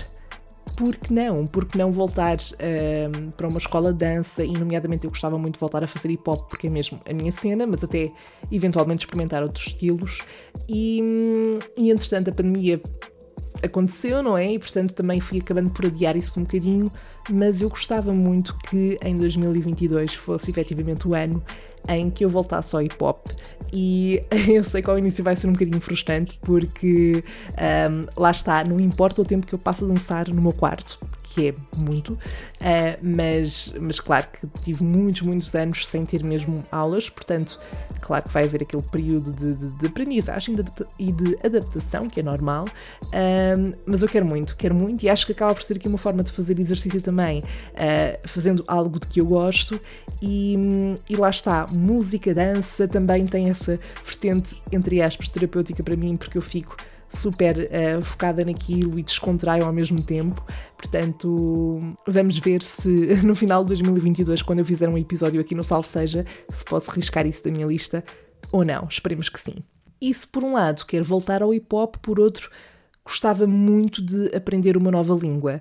por 0.78 0.94
que 0.94 1.12
não? 1.12 1.44
Por 1.44 1.64
que 1.64 1.76
não 1.76 1.90
voltar 1.90 2.38
um, 2.38 3.30
para 3.32 3.48
uma 3.48 3.58
escola 3.58 3.92
de 3.92 3.98
dança? 3.98 4.44
E, 4.44 4.52
nomeadamente, 4.52 5.04
eu 5.04 5.10
gostava 5.10 5.36
muito 5.36 5.54
de 5.54 5.60
voltar 5.60 5.82
a 5.82 5.88
fazer 5.88 6.08
hip 6.10 6.22
hop, 6.24 6.48
porque 6.48 6.68
é 6.68 6.70
mesmo 6.70 7.00
a 7.08 7.12
minha 7.12 7.32
cena, 7.32 7.66
mas 7.66 7.82
até 7.82 8.06
eventualmente 8.52 9.04
experimentar 9.04 9.42
outros 9.42 9.66
estilos. 9.66 10.20
E, 10.68 11.02
hum, 11.02 11.58
e 11.76 11.90
entretanto, 11.90 12.30
a 12.30 12.32
pandemia 12.32 12.80
aconteceu, 13.62 14.22
não 14.22 14.36
é? 14.36 14.52
E 14.52 14.58
portanto 14.58 14.94
também 14.94 15.20
fui 15.20 15.40
acabando 15.40 15.72
por 15.72 15.86
adiar 15.86 16.16
isso 16.16 16.38
um 16.38 16.42
bocadinho, 16.44 16.88
mas 17.30 17.60
eu 17.60 17.68
gostava 17.68 18.12
muito 18.12 18.56
que 18.56 18.98
em 19.04 19.14
2022 19.14 20.14
fosse 20.14 20.50
efetivamente 20.50 21.06
o 21.06 21.14
ano 21.14 21.42
em 21.88 22.10
que 22.10 22.24
eu 22.24 22.30
voltasse 22.30 22.74
ao 22.74 22.82
hip 22.82 22.96
hop. 23.00 23.26
E 23.72 24.22
eu 24.48 24.64
sei 24.64 24.82
que 24.82 24.90
ao 24.90 24.98
início 24.98 25.22
vai 25.22 25.36
ser 25.36 25.46
um 25.46 25.52
bocadinho 25.52 25.80
frustrante, 25.80 26.38
porque 26.42 27.22
um, 27.90 28.20
lá 28.20 28.30
está, 28.30 28.64
não 28.64 28.80
importa 28.80 29.22
o 29.22 29.24
tempo 29.24 29.46
que 29.46 29.54
eu 29.54 29.58
passo 29.58 29.84
a 29.84 29.88
dançar 29.88 30.28
no 30.28 30.42
meu 30.42 30.52
quarto, 30.52 30.98
que 31.24 31.48
é 31.48 31.54
muito, 31.76 32.14
uh, 32.14 32.18
mas, 33.02 33.72
mas 33.78 34.00
claro 34.00 34.26
que 34.32 34.46
tive 34.62 34.82
muitos, 34.82 35.20
muitos 35.22 35.54
anos 35.54 35.86
sem 35.86 36.02
ter 36.04 36.24
mesmo 36.24 36.64
aulas, 36.72 37.10
portanto, 37.10 37.58
claro 38.00 38.24
que 38.24 38.32
vai 38.32 38.44
haver 38.44 38.62
aquele 38.62 38.82
período 38.90 39.30
de, 39.32 39.54
de, 39.54 39.72
de 39.78 39.86
aprendizagem 39.86 40.54
e 40.98 41.12
de 41.12 41.38
adaptação, 41.44 42.08
que 42.08 42.20
é 42.20 42.22
normal, 42.22 42.64
uh, 42.64 43.78
mas 43.86 44.02
eu 44.02 44.08
quero 44.08 44.26
muito, 44.26 44.56
quero 44.56 44.74
muito 44.74 45.02
e 45.04 45.08
acho 45.08 45.26
que 45.26 45.32
acaba 45.32 45.54
por 45.54 45.62
ser 45.62 45.76
aqui 45.76 45.88
uma 45.88 45.98
forma 45.98 46.22
de 46.22 46.32
fazer 46.32 46.58
exercício 46.58 47.00
também, 47.02 47.17
uh, 47.22 48.28
fazendo 48.28 48.64
algo 48.66 48.98
de 49.00 49.06
que 49.06 49.20
eu 49.20 49.26
gosto 49.26 49.80
e, 50.22 50.56
e 51.08 51.16
lá 51.16 51.30
está, 51.30 51.66
música, 51.72 52.34
dança 52.34 52.86
também 52.86 53.24
tem 53.26 53.50
essa 53.50 53.78
vertente, 54.04 54.60
entre 54.72 55.02
aspas, 55.02 55.28
terapêutica 55.28 55.82
para 55.82 55.96
mim, 55.96 56.16
porque 56.16 56.38
eu 56.38 56.42
fico 56.42 56.76
super 57.08 57.56
uh, 57.58 58.02
focada 58.02 58.44
naquilo 58.44 58.98
e 58.98 59.02
descontraio 59.02 59.64
ao 59.64 59.72
mesmo 59.72 60.02
tempo. 60.02 60.44
Portanto, 60.76 61.72
vamos 62.06 62.38
ver 62.38 62.62
se 62.62 62.88
no 63.24 63.34
final 63.34 63.62
de 63.62 63.68
2022, 63.68 64.42
quando 64.42 64.60
eu 64.60 64.64
fizer 64.64 64.88
um 64.88 64.98
episódio 64.98 65.40
aqui 65.40 65.54
no 65.54 65.62
Salve 65.62 65.88
Seja, 65.88 66.24
se 66.48 66.64
posso 66.64 66.90
riscar 66.90 67.26
isso 67.26 67.44
da 67.44 67.50
minha 67.50 67.66
lista 67.66 68.04
ou 68.52 68.64
não. 68.64 68.86
Esperemos 68.88 69.28
que 69.28 69.40
sim. 69.40 69.56
Isso 70.00 70.28
por 70.28 70.44
um 70.44 70.52
lado, 70.52 70.86
quero 70.86 71.04
voltar 71.04 71.42
ao 71.42 71.52
hip 71.52 71.66
hop, 71.74 71.96
por 71.96 72.20
outro, 72.20 72.50
gostava 73.04 73.46
muito 73.46 74.00
de 74.00 74.34
aprender 74.36 74.76
uma 74.76 74.90
nova 74.90 75.14
língua. 75.14 75.58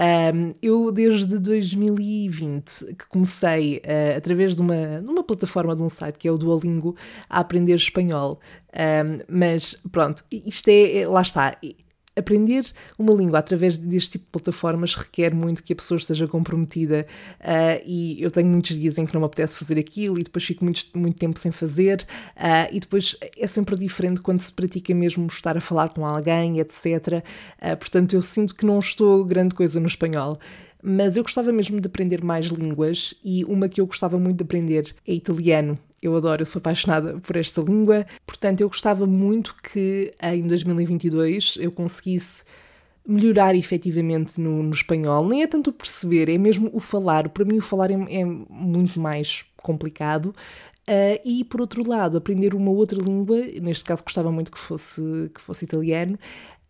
Um, 0.00 0.54
eu, 0.62 0.90
desde 0.90 1.38
2020, 1.38 2.94
que 2.94 3.06
comecei 3.06 3.82
uh, 3.84 4.16
através 4.16 4.54
de 4.54 4.62
uma, 4.62 5.02
de 5.02 5.06
uma 5.06 5.22
plataforma 5.22 5.76
de 5.76 5.82
um 5.82 5.90
site 5.90 6.16
que 6.16 6.26
é 6.26 6.32
o 6.32 6.38
Duolingo 6.38 6.96
a 7.28 7.40
aprender 7.40 7.74
espanhol. 7.74 8.40
Um, 8.74 9.18
mas 9.28 9.76
pronto, 9.92 10.24
isto 10.30 10.68
é, 10.68 11.00
é 11.00 11.08
lá 11.08 11.20
está 11.20 11.54
aprender 12.20 12.66
uma 12.98 13.12
língua 13.12 13.38
através 13.38 13.76
deste 13.76 14.12
tipo 14.12 14.24
de 14.24 14.30
plataformas 14.30 14.94
requer 14.94 15.34
muito 15.34 15.62
que 15.62 15.72
a 15.72 15.76
pessoa 15.76 15.98
esteja 15.98 16.26
comprometida 16.28 17.06
uh, 17.40 17.82
e 17.84 18.22
eu 18.22 18.30
tenho 18.30 18.48
muitos 18.48 18.78
dias 18.78 18.96
em 18.98 19.06
que 19.06 19.12
não 19.14 19.20
me 19.20 19.26
apetece 19.26 19.58
fazer 19.58 19.78
aquilo 19.78 20.18
e 20.18 20.22
depois 20.22 20.44
fico 20.44 20.64
muito, 20.64 20.86
muito 20.94 21.18
tempo 21.18 21.38
sem 21.38 21.50
fazer 21.50 22.06
uh, 22.36 22.72
e 22.72 22.80
depois 22.80 23.16
é 23.38 23.46
sempre 23.46 23.76
diferente 23.76 24.20
quando 24.20 24.40
se 24.40 24.52
pratica 24.52 24.94
mesmo 24.94 25.26
estar 25.26 25.56
a 25.56 25.60
falar 25.60 25.90
com 25.90 26.06
alguém, 26.06 26.60
etc. 26.60 26.76
Uh, 26.86 27.22
ah, 27.60 27.76
portanto, 27.76 28.14
eu 28.14 28.22
sinto 28.22 28.54
que 28.54 28.64
não 28.66 28.78
estou 28.78 29.24
grande 29.24 29.54
coisa 29.54 29.80
no 29.80 29.86
espanhol. 29.86 30.38
Mas 30.82 31.16
eu 31.16 31.22
gostava 31.22 31.52
mesmo 31.52 31.80
de 31.80 31.86
aprender 31.86 32.24
mais 32.24 32.46
línguas 32.46 33.14
e 33.22 33.44
uma 33.44 33.68
que 33.68 33.80
eu 33.80 33.86
gostava 33.86 34.18
muito 34.18 34.38
de 34.38 34.44
aprender 34.44 34.94
é 35.06 35.12
italiano. 35.12 35.78
Eu 36.02 36.16
adoro, 36.16 36.42
eu 36.42 36.46
sou 36.46 36.60
apaixonada 36.60 37.18
por 37.20 37.36
esta 37.36 37.60
língua. 37.60 38.06
Portanto, 38.26 38.60
eu 38.62 38.68
gostava 38.68 39.06
muito 39.06 39.54
que 39.62 40.12
em 40.22 40.46
2022 40.46 41.56
eu 41.60 41.70
conseguisse 41.70 42.42
melhorar 43.06 43.54
efetivamente 43.54 44.40
no, 44.40 44.62
no, 44.62 44.70
espanhol. 44.70 45.26
Nem 45.28 45.42
é 45.42 45.46
tanto 45.46 45.72
perceber, 45.72 46.28
é 46.30 46.38
mesmo 46.38 46.70
o 46.72 46.80
falar. 46.80 47.28
Para 47.28 47.44
mim, 47.44 47.58
o 47.58 47.62
falar 47.62 47.90
é, 47.90 47.94
é 47.94 48.24
muito 48.24 48.98
mais 48.98 49.44
complicado. 49.56 50.34
Uh, 50.88 51.20
e 51.24 51.44
por 51.44 51.60
outro 51.60 51.88
lado, 51.88 52.16
aprender 52.16 52.54
uma 52.54 52.70
outra 52.70 52.98
língua, 52.98 53.36
neste 53.60 53.84
caso 53.84 54.02
gostava 54.02 54.32
muito 54.32 54.50
que 54.50 54.58
fosse, 54.58 55.30
que 55.34 55.40
fosse 55.40 55.64
italiano. 55.64 56.18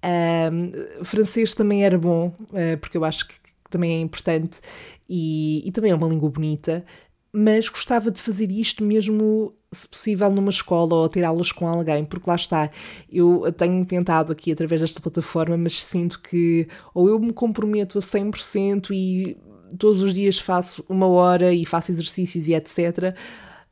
Uh, 0.05 1.05
francês 1.05 1.55
também 1.55 1.85
era 1.85 1.99
bom, 1.99 2.29
uh, 2.29 2.79
porque 2.81 2.97
eu 2.97 3.05
acho 3.05 3.29
que, 3.29 3.35
que 3.35 3.71
também 3.71 3.99
é 3.99 4.01
importante 4.01 4.61
e, 5.09 5.63
e, 5.67 5.73
também 5.73 5.93
é 5.93 5.95
uma 5.95 6.09
língua 6.09 6.31
bonita 6.31 6.85
mas 7.33 7.69
gostava 7.69 8.11
de 8.11 8.21
fazer 8.21 8.51
isto 8.51 8.85
mesmo, 8.85 9.55
se 9.73 9.87
possível, 9.89 10.31
numa 10.31 10.51
escola 10.51 10.95
ou 10.95 11.09
ter 11.09 11.25
aulas 11.25 11.53
com 11.53 11.67
alguém, 11.67 12.05
porque 12.05 12.29
lá 12.29 12.37
está, 12.37 12.71
eu 13.11 13.53
tenho 13.53 13.85
tentado 13.85 14.33
aqui 14.33 14.53
através 14.53 14.81
desta 14.81 15.01
plataforma, 15.01 15.57
mas 15.57 15.81
sinto 15.81 16.21
que 16.21 16.67
ou 16.93 17.09
eu 17.09 17.19
me 17.19 17.33
comprometo 17.33 17.99
a 17.99 18.03
100% 18.03 18.91
e 18.91 19.37
todos 19.79 20.03
os 20.03 20.13
dias 20.13 20.39
faço 20.39 20.85
uma 20.89 21.07
hora 21.07 21.53
e 21.53 21.65
faço 21.65 21.93
exercícios 21.93 22.49
e 22.49 22.55
etc. 22.55 23.15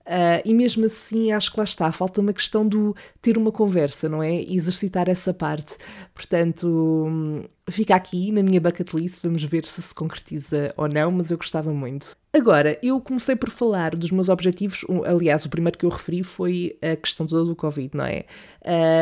Uh, 0.09 0.40
e 0.42 0.55
mesmo 0.55 0.87
assim, 0.87 1.33
acho 1.33 1.53
que 1.53 1.59
lá 1.59 1.64
está, 1.64 1.92
falta 1.92 2.23
uma 2.23 2.33
questão 2.33 2.66
do 2.66 2.97
ter 3.21 3.37
uma 3.37 3.53
conversa, 3.53 4.09
não 4.09 4.23
é? 4.23 4.40
Exercitar 4.40 5.07
essa 5.07 5.35
parte. 5.35 5.77
Portanto, 6.14 6.66
hum, 6.66 7.44
fica 7.68 7.94
aqui 7.94 8.33
na 8.33 8.42
minha 8.42 8.59
bucket 8.59 8.94
list, 8.94 9.23
vamos 9.23 9.44
ver 9.44 9.66
se 9.66 9.83
se 9.83 9.94
concretiza 9.94 10.73
ou 10.79 10.88
não, 10.88 11.11
mas 11.12 11.31
eu 11.31 11.37
gostava 11.37 11.71
muito. 11.75 12.16
Agora, 12.33 12.79
eu 12.83 12.99
comecei 13.03 13.37
por 13.37 13.51
falar 13.51 13.94
dos 13.94 14.11
meus 14.11 14.31
objetivos, 14.31 14.83
aliás, 15.05 15.44
o 15.44 15.51
primeiro 15.51 15.77
que 15.77 15.85
eu 15.85 15.90
referi 15.90 16.23
foi 16.23 16.79
a 16.81 16.97
questão 16.97 17.27
toda 17.27 17.44
do 17.44 17.55
Covid, 17.55 17.94
não 17.94 18.07
é? 18.07 18.25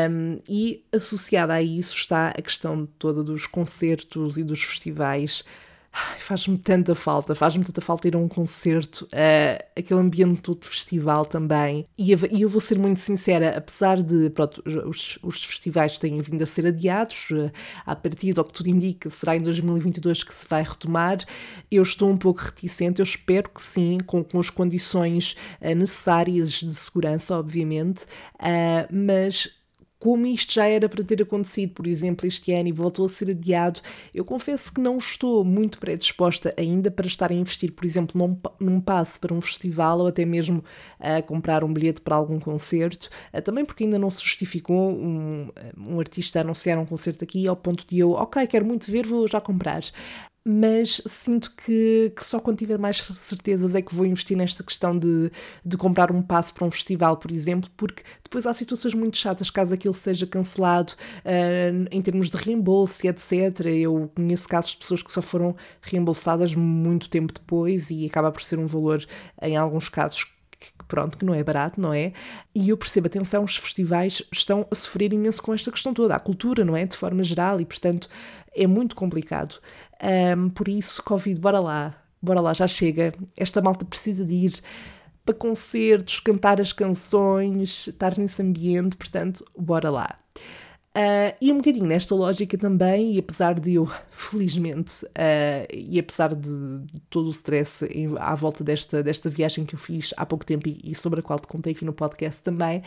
Um, 0.09 0.39
e 0.47 0.83
associada 0.91 1.53
a 1.53 1.61
isso 1.61 1.95
está 1.95 2.29
a 2.29 2.41
questão 2.41 2.85
toda 2.99 3.23
dos 3.23 3.47
concertos 3.47 4.37
e 4.37 4.43
dos 4.43 4.61
festivais 4.61 5.45
faz-me 6.19 6.57
tanta 6.57 6.93
falta, 6.93 7.33
faz-me 7.33 7.63
tanta 7.63 7.81
falta 7.81 8.07
ir 8.07 8.15
a 8.15 8.17
um 8.17 8.27
concerto, 8.27 9.05
uh, 9.05 9.63
aquele 9.75 9.99
ambiente 9.99 10.41
todo 10.41 10.61
de 10.61 10.67
festival 10.67 11.25
também. 11.25 11.85
E 11.97 12.11
eu, 12.11 12.19
eu, 12.31 12.49
vou 12.49 12.61
ser 12.61 12.77
muito 12.77 12.99
sincera, 12.99 13.57
apesar 13.57 14.01
de 14.01 14.29
pronto, 14.29 14.61
os, 14.85 15.17
os 15.21 15.43
festivais 15.43 15.97
têm 15.97 16.19
vindo 16.21 16.41
a 16.41 16.45
ser 16.45 16.67
adiados, 16.67 17.29
uh, 17.31 17.51
a 17.85 17.95
partir 17.95 18.33
do 18.33 18.43
que 18.43 18.53
tudo 18.53 18.69
indica, 18.69 19.09
será 19.09 19.35
em 19.35 19.41
2022 19.41 20.23
que 20.23 20.33
se 20.33 20.47
vai 20.47 20.63
retomar, 20.63 21.19
eu 21.71 21.81
estou 21.81 22.09
um 22.09 22.17
pouco 22.17 22.41
reticente, 22.41 22.99
eu 22.99 23.03
espero 23.03 23.49
que 23.49 23.61
sim, 23.61 23.97
com, 24.05 24.23
com 24.23 24.39
as 24.39 24.49
condições 24.49 25.35
uh, 25.61 25.75
necessárias 25.75 26.51
de 26.53 26.73
segurança, 26.73 27.37
obviamente, 27.37 28.03
uh, 28.35 28.87
mas 28.91 29.56
como 29.99 30.27
isto 30.27 30.53
já 30.53 30.65
era 30.65 30.87
para 30.87 31.03
ter 31.03 31.21
acontecido, 31.21 31.73
por 31.73 31.87
exemplo, 31.87 32.27
este 32.27 32.53
ano 32.53 32.69
e 32.69 32.71
voltou 32.71 33.05
a 33.05 33.09
ser 33.09 33.31
adiado, 33.31 33.81
eu 34.13 34.23
confesso 34.23 34.71
que 34.71 34.79
não 34.79 34.97
estou 34.97 35.43
muito 35.43 35.79
predisposta 35.79 36.53
ainda 36.57 36.91
para 36.91 37.07
estar 37.07 37.31
a 37.31 37.35
investir, 37.35 37.71
por 37.71 37.85
exemplo, 37.85 38.17
num, 38.17 38.39
num 38.59 38.79
passe 38.79 39.19
para 39.19 39.33
um 39.33 39.41
festival 39.41 39.99
ou 39.99 40.07
até 40.07 40.25
mesmo 40.25 40.63
a 40.99 41.21
comprar 41.21 41.63
um 41.63 41.73
bilhete 41.73 42.01
para 42.01 42.15
algum 42.15 42.39
concerto, 42.39 43.09
eh, 43.33 43.41
também 43.41 43.65
porque 43.65 43.83
ainda 43.85 43.97
não 43.97 44.09
se 44.09 44.23
justificou 44.23 44.91
um, 44.91 45.49
um 45.77 45.99
artista 45.99 46.41
anunciar 46.41 46.77
um 46.77 46.85
concerto 46.85 47.23
aqui 47.23 47.47
ao 47.47 47.55
ponto 47.55 47.85
de 47.87 47.99
eu, 47.99 48.11
ok, 48.11 48.45
quero 48.47 48.65
muito 48.65 48.89
ver, 48.91 49.05
vou 49.05 49.27
já 49.27 49.41
comprar 49.41 49.83
mas 50.49 51.01
sinto 51.05 51.51
que, 51.51 52.13
que, 52.15 52.25
só 52.25 52.39
quando 52.39 52.57
tiver 52.57 52.77
mais 52.77 53.01
certezas 53.21 53.75
é 53.75 53.81
que 53.81 53.93
vou 53.93 54.05
investir 54.05 54.37
nesta 54.37 54.63
questão 54.63 54.97
de, 54.97 55.29
de 55.65 55.75
comprar 55.75 56.09
um 56.09 56.21
passe 56.21 56.53
para 56.53 56.63
um 56.63 56.71
festival, 56.71 57.17
por 57.17 57.31
exemplo, 57.31 57.69
porque 57.75 58.01
depois 58.23 58.45
há 58.45 58.53
situações 58.53 58.93
muito 58.93 59.17
chatas 59.17 59.49
caso 59.49 59.73
aquilo 59.73 59.93
seja 59.93 60.25
cancelado 60.25 60.93
uh, 61.25 61.87
em 61.91 62.01
termos 62.01 62.29
de 62.29 62.37
reembolso 62.37 63.05
e 63.05 63.09
etc. 63.09 63.65
Eu 63.65 64.09
conheço 64.15 64.47
casos 64.47 64.71
de 64.71 64.77
pessoas 64.77 65.03
que 65.03 65.11
só 65.11 65.21
foram 65.21 65.53
reembolsadas 65.81 66.55
muito 66.55 67.09
tempo 67.09 67.33
depois 67.33 67.89
e 67.89 68.05
acaba 68.05 68.31
por 68.31 68.41
ser 68.41 68.57
um 68.57 68.67
valor, 68.67 69.05
em 69.41 69.57
alguns 69.57 69.89
casos, 69.89 70.23
que, 70.57 70.71
pronto, 70.87 71.17
que 71.17 71.25
não 71.25 71.33
é 71.33 71.43
barato, 71.43 71.81
não 71.81 71.93
é? 71.93 72.13
E 72.55 72.69
eu 72.69 72.77
percebo, 72.77 73.07
atenção, 73.07 73.43
os 73.43 73.57
festivais 73.57 74.23
estão 74.31 74.65
a 74.71 74.75
sofrer 74.75 75.11
imenso 75.11 75.43
com 75.43 75.53
esta 75.53 75.69
questão 75.71 75.93
toda, 75.93 76.15
a 76.15 76.19
cultura, 76.19 76.63
não 76.63 76.75
é? 76.75 76.85
De 76.85 76.95
forma 76.95 77.21
geral, 77.21 77.59
e 77.59 77.65
portanto 77.65 78.07
é 78.55 78.65
muito 78.65 78.95
complicado. 78.95 79.59
Um, 80.01 80.49
por 80.49 80.67
isso, 80.67 81.03
Covid, 81.03 81.39
bora 81.39 81.59
lá, 81.59 81.95
bora 82.21 82.41
lá, 82.41 82.53
já 82.53 82.67
chega. 82.67 83.13
Esta 83.35 83.61
malta 83.61 83.85
precisa 83.85 84.23
de 84.25 84.33
ir 84.33 84.61
para 85.25 85.35
concertos, 85.35 86.19
cantar 86.19 86.61
as 86.61 86.71
canções, 86.71 87.87
estar 87.87 88.17
nesse 88.17 88.41
ambiente, 88.41 88.95
portanto, 88.95 89.45
bora 89.57 89.89
lá. 89.89 90.17
Uh, 90.97 91.29
e 91.39 91.51
um 91.51 91.57
bocadinho 91.57 91.85
nesta 91.85 92.15
lógica 92.15 92.57
também, 92.57 93.13
e 93.13 93.19
apesar 93.19 93.59
de 93.59 93.75
eu, 93.75 93.87
felizmente, 94.09 95.05
uh, 95.05 95.67
e 95.71 95.99
apesar 95.99 96.33
de, 96.33 96.49
todo 97.07 97.27
o 97.27 97.29
stress 97.29 97.85
em, 97.85 98.15
à 98.17 98.33
volta 98.33 98.63
desta, 98.63 99.03
desta 99.03 99.29
viagem 99.29 99.63
que 99.63 99.75
eu 99.75 99.79
fiz 99.79 100.11
há 100.17 100.25
pouco 100.25 100.43
tempo 100.43 100.67
e, 100.67 100.81
e 100.83 100.95
sobre 100.95 101.19
a 101.19 101.23
qual 101.23 101.37
te 101.37 101.45
contei 101.45 101.73
aqui 101.73 101.85
no 101.85 101.93
podcast 101.93 102.41
também, 102.41 102.81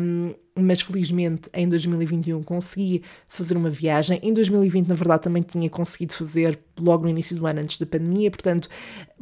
um, 0.00 0.32
mas 0.58 0.80
felizmente 0.80 1.48
em 1.52 1.68
2021 1.68 2.42
consegui 2.42 3.02
fazer 3.28 3.56
uma 3.56 3.70
viagem. 3.70 4.18
Em 4.22 4.32
2020, 4.32 4.88
na 4.88 4.94
verdade, 4.94 5.22
também 5.22 5.42
tinha 5.42 5.68
conseguido 5.70 6.12
fazer 6.12 6.58
logo 6.78 7.04
no 7.04 7.08
início 7.08 7.36
do 7.36 7.46
ano, 7.46 7.60
antes 7.60 7.78
da 7.78 7.86
pandemia, 7.86 8.30
portanto, 8.30 8.68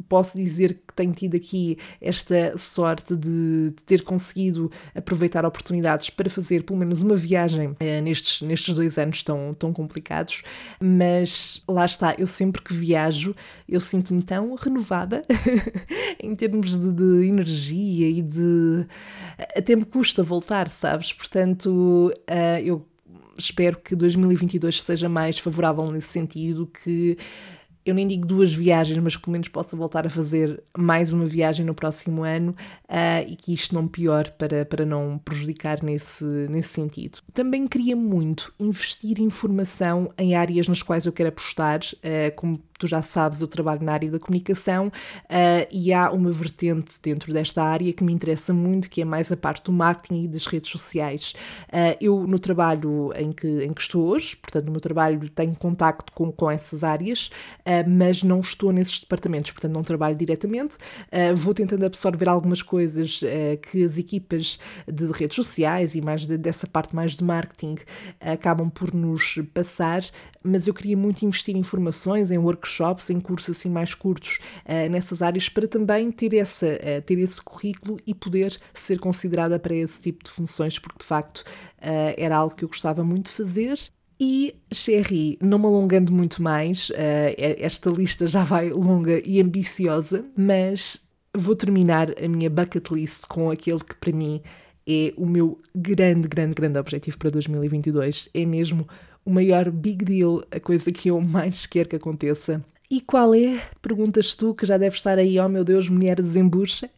posso 0.07 0.37
dizer 0.37 0.79
que 0.87 0.93
tenho 0.93 1.11
tido 1.11 1.35
aqui 1.35 1.77
esta 1.99 2.57
sorte 2.57 3.15
de, 3.15 3.71
de 3.71 3.83
ter 3.85 4.03
conseguido 4.03 4.71
aproveitar 4.95 5.45
oportunidades 5.45 6.09
para 6.09 6.29
fazer 6.29 6.63
pelo 6.63 6.79
menos 6.79 7.01
uma 7.01 7.15
viagem 7.15 7.75
eh, 7.79 8.01
nestes, 8.01 8.41
nestes 8.41 8.73
dois 8.75 8.97
anos 8.97 9.23
tão, 9.23 9.53
tão 9.53 9.73
complicados. 9.73 10.43
Mas 10.79 11.63
lá 11.67 11.85
está, 11.85 12.15
eu 12.17 12.27
sempre 12.27 12.61
que 12.61 12.73
viajo, 12.73 13.35
eu 13.67 13.79
sinto-me 13.79 14.21
tão 14.21 14.55
renovada 14.55 15.21
em 16.21 16.35
termos 16.35 16.77
de, 16.77 16.91
de 16.91 17.27
energia 17.27 18.09
e 18.09 18.21
de. 18.21 18.85
Até 19.55 19.75
me 19.75 19.85
custa 19.85 20.23
voltar, 20.23 20.69
sabes? 20.69 21.13
Portanto, 21.13 22.11
uh, 22.29 22.59
eu 22.63 22.85
espero 23.37 23.77
que 23.77 23.95
2022 23.95 24.81
seja 24.81 25.07
mais 25.07 25.37
favorável 25.37 25.91
nesse 25.91 26.07
sentido, 26.07 26.65
que 26.67 27.17
eu 27.89 27.95
nem 27.95 28.05
digo 28.05 28.25
duas 28.25 28.53
viagens, 28.53 28.97
mas 28.97 29.15
pelo 29.15 29.31
menos 29.31 29.47
possa 29.47 29.75
voltar 29.75 30.05
a 30.05 30.09
fazer 30.09 30.61
mais 30.77 31.13
uma 31.13 31.25
viagem 31.25 31.65
no 31.65 31.73
próximo 31.73 32.23
ano 32.23 32.51
uh, 32.83 33.25
e 33.25 33.35
que 33.35 33.53
isto 33.53 33.73
não 33.73 33.87
piore 33.87 34.31
para, 34.37 34.65
para 34.65 34.85
não 34.85 35.17
prejudicar 35.23 35.81
nesse, 35.81 36.25
nesse 36.25 36.69
sentido. 36.69 37.19
Também 37.33 37.65
queria 37.65 37.95
muito 37.95 38.53
investir 38.59 39.21
em 39.21 39.29
formação 39.29 40.11
em 40.17 40.35
áreas 40.35 40.67
nas 40.67 40.83
quais 40.83 41.05
eu 41.05 41.13
quero 41.13 41.29
apostar, 41.29 41.79
uh, 41.79 42.35
como 42.35 42.59
tu 42.77 42.87
já 42.87 43.01
sabes, 43.01 43.41
eu 43.41 43.47
trabalho 43.47 43.83
na 43.83 43.93
área 43.93 44.09
da 44.09 44.19
comunicação 44.19 44.87
uh, 44.87 45.67
e 45.71 45.91
há 45.93 46.11
uma 46.11 46.31
vertente 46.31 46.97
dentro 47.01 47.33
desta 47.33 47.63
área 47.63 47.91
que 47.91 48.03
me 48.03 48.13
interessa 48.13 48.53
muito, 48.53 48.89
que 48.89 49.01
é 49.01 49.05
mais 49.05 49.31
a 49.31 49.37
parte 49.37 49.65
do 49.65 49.71
marketing 49.71 50.23
e 50.23 50.27
das 50.27 50.45
redes 50.45 50.69
sociais. 50.69 51.33
Uh, 51.67 51.97
eu, 51.99 52.27
no 52.27 52.39
trabalho 52.39 53.11
em 53.15 53.31
que, 53.31 53.47
em 53.63 53.73
que 53.73 53.81
estou 53.81 54.07
hoje, 54.07 54.35
portanto, 54.35 54.65
no 54.65 54.71
meu 54.71 54.81
trabalho 54.81 55.29
tenho 55.29 55.55
contacto 55.55 56.11
com, 56.13 56.31
com 56.31 56.49
essas 56.49 56.83
áreas, 56.83 57.29
uh, 57.61 57.89
mas 57.89 58.23
não 58.23 58.39
estou 58.39 58.71
nesses 58.71 58.99
departamentos, 58.99 59.51
portanto, 59.51 59.73
não 59.73 59.83
trabalho 59.83 60.15
diretamente. 60.15 60.75
vou 61.35 61.53
tentando 61.53 61.85
absorver 61.85 62.27
algumas 62.27 62.61
coisas 62.61 63.21
que 63.61 63.83
as 63.83 63.97
equipas 63.97 64.59
de 64.87 65.05
redes 65.11 65.35
sociais 65.35 65.95
e 65.95 66.01
mais 66.01 66.27
de, 66.27 66.37
dessa 66.37 66.67
parte 66.67 66.95
mais 66.95 67.15
de 67.15 67.23
marketing 67.23 67.75
acabam 68.19 68.69
por 68.69 68.93
nos 68.93 69.39
passar, 69.53 70.03
mas 70.43 70.67
eu 70.67 70.73
queria 70.73 70.95
muito 70.95 71.23
investir 71.25 71.55
em 71.55 71.63
formações, 71.63 72.31
em 72.31 72.37
workshops, 72.37 72.66
em 73.09 73.19
cursos 73.19 73.57
assim 73.57 73.69
mais 73.69 73.93
curtos 73.93 74.39
uh, 74.65 74.89
nessas 74.89 75.21
áreas 75.21 75.49
para 75.49 75.67
também 75.67 76.11
ter, 76.11 76.35
essa, 76.35 76.65
uh, 76.65 77.01
ter 77.01 77.19
esse 77.19 77.41
currículo 77.41 77.97
e 78.05 78.13
poder 78.13 78.57
ser 78.73 78.99
considerada 78.99 79.57
para 79.59 79.75
esse 79.75 79.99
tipo 79.99 80.23
de 80.23 80.29
funções, 80.29 80.79
porque 80.79 80.99
de 80.99 81.05
facto 81.05 81.39
uh, 81.39 82.13
era 82.17 82.37
algo 82.37 82.55
que 82.55 82.63
eu 82.63 82.69
gostava 82.69 83.03
muito 83.03 83.25
de 83.25 83.31
fazer 83.31 83.79
e, 84.19 84.55
Sherry, 84.73 85.37
não 85.41 85.59
me 85.59 85.65
alongando 85.65 86.11
muito 86.11 86.41
mais, 86.41 86.91
esta 87.59 87.91
lista 87.91 88.25
já 88.25 88.43
vai 88.43 88.71
longa 88.71 89.21
e 89.23 89.39
ambiciosa, 89.39 90.25
mas 90.35 90.99
vou 91.35 91.55
terminar 91.55 92.09
a 92.19 92.27
minha 92.27 92.49
bucket 92.49 92.89
list 92.89 93.25
com 93.27 93.51
aquele 93.51 93.79
que 93.79 93.93
para 93.93 94.11
mim 94.11 94.41
é 94.87 95.13
o 95.17 95.25
meu 95.25 95.61
grande, 95.75 96.29
grande, 96.29 96.55
grande 96.55 96.79
objetivo 96.79 97.17
para 97.17 97.29
2022. 97.29 98.29
É 98.33 98.45
mesmo 98.45 98.87
o 99.27 99.29
maior 99.29 99.69
big 99.69 100.05
deal, 100.05 100.41
a 100.49 100.57
coisa 100.57 100.89
que 100.89 101.09
eu 101.09 101.19
mais 101.19 101.65
quero 101.65 101.89
que 101.89 101.97
aconteça. 101.97 102.63
E 102.89 103.01
qual 103.01 103.35
é? 103.35 103.61
Perguntas 103.81 104.33
tu, 104.33 104.55
que 104.55 104.65
já 104.65 104.77
deve 104.77 104.95
estar 104.95 105.19
aí, 105.19 105.37
oh 105.37 105.49
meu 105.49 105.65
Deus, 105.65 105.89
mulher 105.89 106.21
desembucha. 106.21 106.89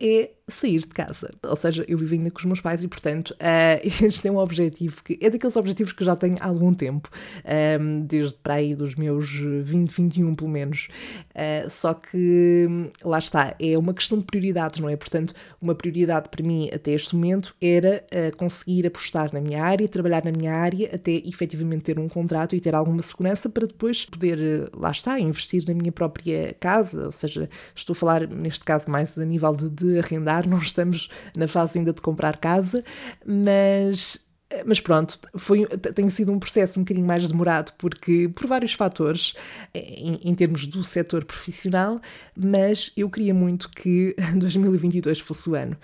É 0.00 0.30
sair 0.50 0.80
de 0.80 0.88
casa. 0.88 1.30
Ou 1.42 1.56
seja, 1.56 1.84
eu 1.88 1.96
vivo 1.98 2.14
ainda 2.14 2.30
com 2.30 2.38
os 2.38 2.44
meus 2.44 2.60
pais 2.60 2.82
e, 2.82 2.88
portanto, 2.88 3.30
uh, 3.30 3.80
este 4.04 4.28
é 4.28 4.30
um 4.30 4.38
objetivo 4.38 5.02
que 5.02 5.18
é 5.20 5.30
daqueles 5.30 5.56
objetivos 5.56 5.92
que 5.92 6.04
já 6.04 6.16
tenho 6.16 6.36
há 6.40 6.46
algum 6.46 6.72
tempo, 6.72 7.08
um, 7.44 7.50
ehm, 7.50 8.00
desde 8.02 8.36
para 8.36 8.54
aí 8.54 8.74
dos 8.74 8.94
meus 8.94 9.30
20, 9.30 9.90
21 9.90 10.34
pelo 10.34 10.50
menos. 10.50 10.88
Uh, 11.30 11.70
só 11.70 11.94
que 11.94 12.68
lá 13.04 13.18
está, 13.18 13.54
é 13.58 13.76
uma 13.78 13.94
questão 13.94 14.18
de 14.18 14.24
prioridades, 14.24 14.80
não 14.80 14.88
é? 14.88 14.96
Portanto, 14.96 15.34
uma 15.60 15.74
prioridade 15.74 16.28
para 16.28 16.44
mim 16.44 16.70
até 16.72 16.92
este 16.92 17.14
momento 17.14 17.54
era 17.60 18.04
uh, 18.12 18.36
conseguir 18.36 18.86
apostar 18.86 19.32
na 19.32 19.40
minha 19.40 19.62
área, 19.62 19.88
trabalhar 19.88 20.24
na 20.24 20.32
minha 20.32 20.54
área, 20.54 20.90
até 20.94 21.12
efetivamente 21.12 21.84
ter 21.84 21.98
um 21.98 22.08
contrato 22.08 22.54
e 22.54 22.60
ter 22.60 22.74
alguma 22.74 23.02
segurança 23.02 23.48
para 23.48 23.66
depois 23.66 24.04
poder, 24.04 24.70
lá 24.74 24.90
está, 24.90 25.18
investir 25.18 25.64
na 25.66 25.74
minha 25.74 25.92
própria 25.92 26.54
casa. 26.58 27.06
Ou 27.06 27.12
seja, 27.12 27.48
estou 27.74 27.92
a 27.92 27.96
falar 27.96 28.26
neste 28.28 28.64
caso 28.64 28.90
mais 28.90 29.18
a 29.18 29.24
nível 29.24 29.54
de, 29.54 29.70
de 29.70 29.98
arrendar 29.98 30.39
não 30.46 30.58
estamos 30.58 31.08
na 31.36 31.48
fase 31.48 31.78
ainda 31.78 31.92
de 31.92 32.00
comprar 32.00 32.36
casa, 32.38 32.84
mas 33.24 34.18
mas 34.66 34.80
pronto, 34.80 35.16
foi, 35.36 35.64
tem 35.94 36.10
sido 36.10 36.32
um 36.32 36.38
processo 36.38 36.78
um 36.78 36.82
bocadinho 36.82 37.06
mais 37.06 37.26
demorado 37.26 37.72
porque 37.78 38.28
por 38.34 38.48
vários 38.48 38.72
fatores 38.72 39.34
em, 39.72 40.18
em, 40.24 40.34
termos 40.34 40.66
do 40.66 40.82
setor 40.82 41.24
profissional, 41.24 42.00
mas 42.36 42.90
eu 42.96 43.08
queria 43.08 43.32
muito 43.32 43.70
que 43.70 44.16
2022 44.36 45.20
fosse 45.20 45.48
o 45.48 45.54
ano, 45.54 45.76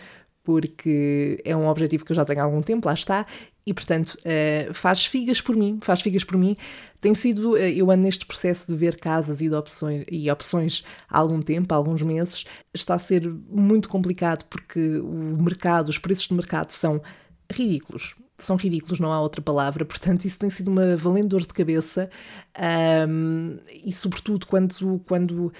porque 0.42 1.40
é 1.44 1.56
um 1.56 1.68
objetivo 1.68 2.04
que 2.04 2.10
eu 2.10 2.16
já 2.16 2.24
tenho 2.24 2.40
há 2.40 2.42
algum 2.42 2.60
tempo, 2.60 2.88
lá 2.88 2.94
está, 2.94 3.24
E 3.68 3.74
portanto, 3.74 4.16
uh, 4.20 4.72
faz 4.72 5.06
figas 5.06 5.40
por 5.40 5.56
mim, 5.56 5.80
faz 5.82 6.00
figas 6.00 6.22
por 6.22 6.38
mim. 6.38 6.56
Tem 7.00 7.16
sido, 7.16 7.54
uh, 7.54 7.56
eu 7.56 7.90
ando 7.90 8.04
neste 8.04 8.24
processo 8.24 8.68
de 8.68 8.76
ver 8.76 8.96
casas 8.96 9.40
e, 9.40 9.48
de 9.48 9.54
opções, 9.56 10.04
e 10.08 10.30
opções 10.30 10.84
há 11.08 11.18
algum 11.18 11.42
tempo, 11.42 11.74
há 11.74 11.76
alguns 11.76 12.00
meses. 12.00 12.44
Está 12.72 12.94
a 12.94 12.98
ser 12.98 13.28
muito 13.50 13.88
complicado 13.88 14.44
porque 14.44 14.98
o 14.98 15.42
mercado, 15.42 15.88
os 15.88 15.98
preços 15.98 16.28
de 16.28 16.34
mercado 16.34 16.70
são 16.70 17.02
ridículos. 17.52 18.14
São 18.38 18.54
ridículos, 18.54 19.00
não 19.00 19.12
há 19.12 19.20
outra 19.20 19.42
palavra. 19.42 19.84
Portanto, 19.84 20.26
isso 20.26 20.38
tem 20.38 20.50
sido 20.50 20.70
uma 20.70 20.94
valente 20.94 21.26
dor 21.26 21.40
de 21.40 21.48
cabeça. 21.48 22.08
Um, 23.08 23.58
e 23.84 23.92
sobretudo 23.92 24.46
quando, 24.46 25.00
quando 25.06 25.52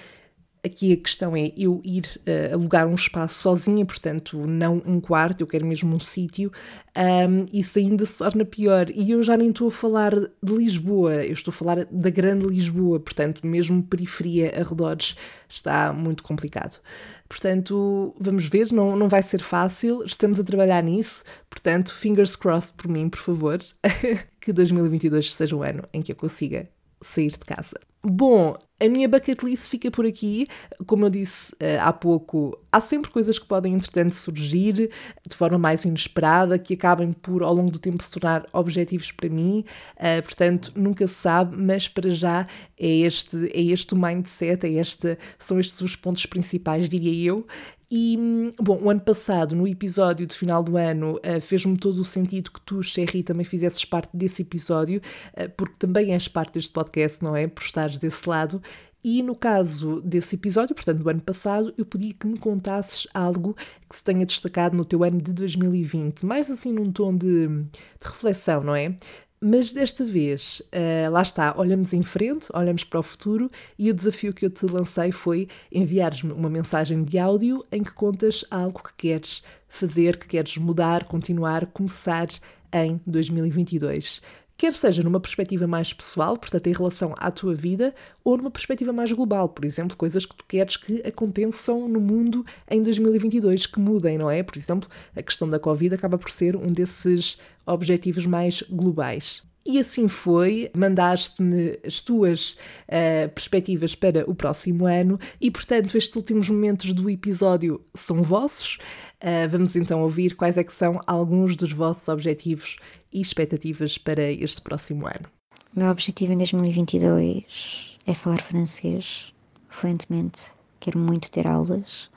Aqui 0.67 0.91
a 0.91 0.97
questão 0.97 1.33
é 1.33 1.53
eu 1.55 1.81
ir 1.85 2.19
uh, 2.27 2.53
alugar 2.53 2.85
um 2.85 2.95
espaço 2.95 3.35
sozinha, 3.41 3.85
portanto, 3.85 4.45
não 4.45 4.81
um 4.85 4.99
quarto, 4.99 5.39
eu 5.39 5.47
quero 5.47 5.65
mesmo 5.65 5.95
um 5.95 5.99
sítio, 5.99 6.51
um, 6.97 7.45
isso 7.53 7.79
ainda 7.79 8.05
se 8.05 8.17
torna 8.17 8.43
pior. 8.43 8.89
E 8.89 9.11
eu 9.11 9.23
já 9.23 9.37
nem 9.37 9.49
estou 9.49 9.69
a 9.69 9.71
falar 9.71 10.13
de 10.13 10.53
Lisboa, 10.53 11.23
eu 11.23 11.31
estou 11.31 11.53
a 11.53 11.55
falar 11.55 11.85
da 11.85 12.09
grande 12.09 12.45
Lisboa, 12.45 12.99
portanto, 12.99 13.47
mesmo 13.47 13.81
periferia, 13.81 14.53
arredores, 14.59 15.15
está 15.47 15.93
muito 15.93 16.21
complicado. 16.21 16.81
Portanto, 17.29 18.13
vamos 18.19 18.47
ver, 18.47 18.71
não, 18.73 18.95
não 18.97 19.07
vai 19.07 19.23
ser 19.23 19.41
fácil, 19.41 20.03
estamos 20.03 20.37
a 20.37 20.43
trabalhar 20.43 20.83
nisso, 20.83 21.23
portanto, 21.49 21.93
fingers 21.93 22.35
crossed 22.35 22.75
por 22.75 22.89
mim, 22.89 23.07
por 23.07 23.19
favor, 23.19 23.59
que 24.41 24.51
2022 24.51 25.33
seja 25.33 25.55
o 25.55 25.63
ano 25.63 25.83
em 25.93 26.01
que 26.01 26.11
eu 26.11 26.15
consiga 26.15 26.67
sair 27.01 27.29
de 27.29 27.39
casa. 27.39 27.79
Bom, 28.09 28.55
a 28.79 28.87
minha 28.87 29.05
bucket 29.09 29.43
list 29.43 29.67
fica 29.67 29.91
por 29.91 30.05
aqui. 30.05 30.47
Como 30.85 31.05
eu 31.05 31.09
disse 31.09 31.51
uh, 31.55 31.81
há 31.81 31.91
pouco, 31.91 32.57
há 32.71 32.79
sempre 32.79 33.11
coisas 33.11 33.37
que 33.37 33.45
podem, 33.45 33.73
entretanto, 33.73 34.15
surgir 34.15 34.89
de 35.27 35.35
forma 35.35 35.57
mais 35.57 35.83
inesperada, 35.83 36.57
que 36.57 36.75
acabem 36.75 37.11
por, 37.11 37.43
ao 37.43 37.53
longo 37.53 37.69
do 37.69 37.79
tempo, 37.79 38.01
se 38.01 38.09
tornar 38.09 38.45
objetivos 38.53 39.11
para 39.11 39.27
mim. 39.27 39.65
Uh, 39.97 40.23
portanto, 40.23 40.71
nunca 40.73 41.05
se 41.05 41.15
sabe, 41.15 41.57
mas 41.57 41.89
para 41.89 42.09
já 42.11 42.47
é 42.79 42.87
este, 42.87 43.51
é 43.53 43.61
este 43.61 43.93
o 43.93 43.97
mindset, 43.97 44.65
é 44.65 44.71
este, 44.79 45.17
são 45.37 45.59
estes 45.59 45.81
os 45.81 45.97
pontos 45.97 46.25
principais, 46.25 46.87
diria 46.87 47.29
eu. 47.29 47.45
E, 47.89 48.51
bom, 48.61 48.79
o 48.83 48.89
ano 48.89 48.99
passado, 48.99 49.55
no 49.55 49.65
episódio 49.65 50.27
de 50.27 50.35
final 50.35 50.61
do 50.61 50.75
ano, 50.75 51.15
uh, 51.15 51.39
fez-me 51.39 51.77
todo 51.77 51.99
o 51.99 52.05
sentido 52.05 52.51
que 52.51 52.59
tu, 52.61 52.83
Sherry, 52.83 53.23
também 53.23 53.45
fizesses 53.45 53.85
parte 53.85 54.15
desse 54.15 54.41
episódio, 54.41 55.01
uh, 55.33 55.49
porque 55.55 55.75
também 55.79 56.13
és 56.13 56.27
parte 56.27 56.55
deste 56.55 56.71
podcast, 56.71 57.23
não 57.23 57.35
é? 57.35 57.47
Por 57.47 57.63
estares 57.63 57.97
desse 57.97 58.27
lado. 58.27 58.61
E 59.01 59.23
no 59.23 59.33
caso 59.35 60.01
desse 60.01 60.35
episódio, 60.35 60.75
portanto, 60.75 61.01
do 61.01 61.09
ano 61.09 61.21
passado, 61.21 61.73
eu 61.77 61.85
pedi 61.85 62.13
que 62.13 62.27
me 62.27 62.37
contasses 62.37 63.07
algo 63.13 63.55
que 63.89 63.95
se 63.95 64.03
tenha 64.03 64.25
destacado 64.25 64.75
no 64.75 64.83
teu 64.83 65.01
ano 65.01 65.21
de 65.21 65.31
2020, 65.31 66.25
mais 66.25 66.51
assim 66.51 66.73
num 66.73 66.91
tom 66.91 67.15
de, 67.15 67.47
de 67.47 67.69
reflexão, 68.01 68.61
não 68.61 68.75
é? 68.75 68.97
Mas 69.39 69.71
desta 69.71 70.03
vez, 70.03 70.63
uh, 70.73 71.11
lá 71.11 71.21
está, 71.21 71.53
olhamos 71.55 71.93
em 71.93 72.01
frente, 72.01 72.47
olhamos 72.55 72.83
para 72.83 72.99
o 72.99 73.03
futuro 73.03 73.51
e 73.77 73.91
o 73.91 73.93
desafio 73.93 74.33
que 74.33 74.43
eu 74.43 74.49
te 74.49 74.65
lancei 74.65 75.11
foi 75.11 75.47
enviares-me 75.71 76.33
uma 76.33 76.49
mensagem 76.49 77.03
de 77.03 77.19
áudio 77.19 77.63
em 77.71 77.83
que 77.83 77.91
contas 77.91 78.43
algo 78.49 78.81
que 78.81 78.95
queres 78.95 79.43
fazer, 79.67 80.17
que 80.17 80.27
queres 80.27 80.57
mudar, 80.57 81.03
continuar, 81.03 81.67
começar 81.67 82.27
em 82.73 82.99
2022. 83.05 84.21
Quer 84.57 84.73
seja 84.73 85.03
numa 85.03 85.19
perspectiva 85.19 85.67
mais 85.67 85.93
pessoal, 85.93 86.35
portanto 86.35 86.65
em 86.65 86.73
relação 86.73 87.13
à 87.17 87.29
tua 87.29 87.53
vida, 87.53 87.93
ou 88.23 88.37
numa 88.37 88.49
perspectiva 88.49 88.91
mais 88.91 89.11
global, 89.11 89.49
por 89.49 89.63
exemplo, 89.63 89.95
coisas 89.95 90.25
que 90.25 90.35
tu 90.35 90.43
queres 90.47 90.77
que 90.77 90.99
aconteçam 91.05 91.87
no 91.87 92.01
mundo 92.01 92.43
em 92.67 92.81
2022, 92.81 93.67
que 93.67 93.79
mudem, 93.79 94.17
não 94.17 94.31
é? 94.31 94.41
Por 94.41 94.57
exemplo, 94.57 94.89
a 95.15 95.21
questão 95.21 95.47
da 95.47 95.59
Covid 95.59 95.93
acaba 95.93 96.17
por 96.17 96.31
ser 96.31 96.55
um 96.55 96.71
desses 96.71 97.37
objetivos 97.67 98.25
mais 98.25 98.61
globais. 98.63 99.43
E 99.69 99.79
assim 99.79 100.07
foi, 100.07 100.71
mandaste-me 100.73 101.77
as 101.85 101.99
tuas 102.01 102.51
uh, 102.87 103.27
perspectivas 103.35 103.93
para 103.95 104.23
o 104.29 104.33
próximo 104.33 104.85
ano 104.85 105.19
e, 105.41 105.51
portanto, 105.51 105.97
estes 105.97 106.15
últimos 106.15 106.47
momentos 106.47 106.93
do 106.93 107.09
episódio 107.09 107.81
são 107.93 108.23
vossos. 108.23 108.77
Uh, 109.21 109.49
vamos 109.49 109.75
então 109.75 110.01
ouvir 110.03 110.37
quais 110.37 110.57
é 110.57 110.63
que 110.63 110.73
são 110.73 111.01
alguns 111.05 111.57
dos 111.57 111.73
vossos 111.73 112.07
objetivos 112.07 112.77
e 113.11 113.19
expectativas 113.19 113.97
para 113.97 114.31
este 114.31 114.61
próximo 114.61 115.05
ano. 115.05 115.27
O 115.75 115.79
meu 115.79 115.89
objetivo 115.89 116.31
em 116.31 116.37
2022 116.37 117.97
é 118.05 118.13
falar 118.13 118.41
francês 118.41 119.33
fluentemente. 119.67 120.53
Quero 120.79 120.97
muito 120.97 121.29
ter 121.29 121.45
aulas 121.45 122.09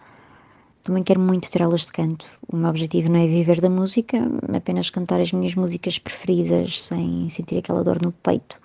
também 0.83 1.03
quero 1.03 1.21
muito 1.21 1.51
ter 1.51 1.63
aulas 1.63 1.87
de 1.87 1.93
canto. 1.93 2.27
O 2.49 2.57
meu 2.57 2.71
objetivo 2.71 3.09
não 3.09 3.21
é 3.21 3.27
viver 3.27 3.61
da 3.61 3.69
música, 3.69 4.19
apenas 4.55 4.91
cantar 4.91 5.21
as 5.21 5.33
minhas 5.33 5.55
músicas 5.55 5.99
preferidas 5.99 6.83
sem 6.83 7.29
sentir 7.31 7.59
aquela 7.59 7.85
dor 7.85 8.01
no 8.01 8.13
peito 8.13 8.57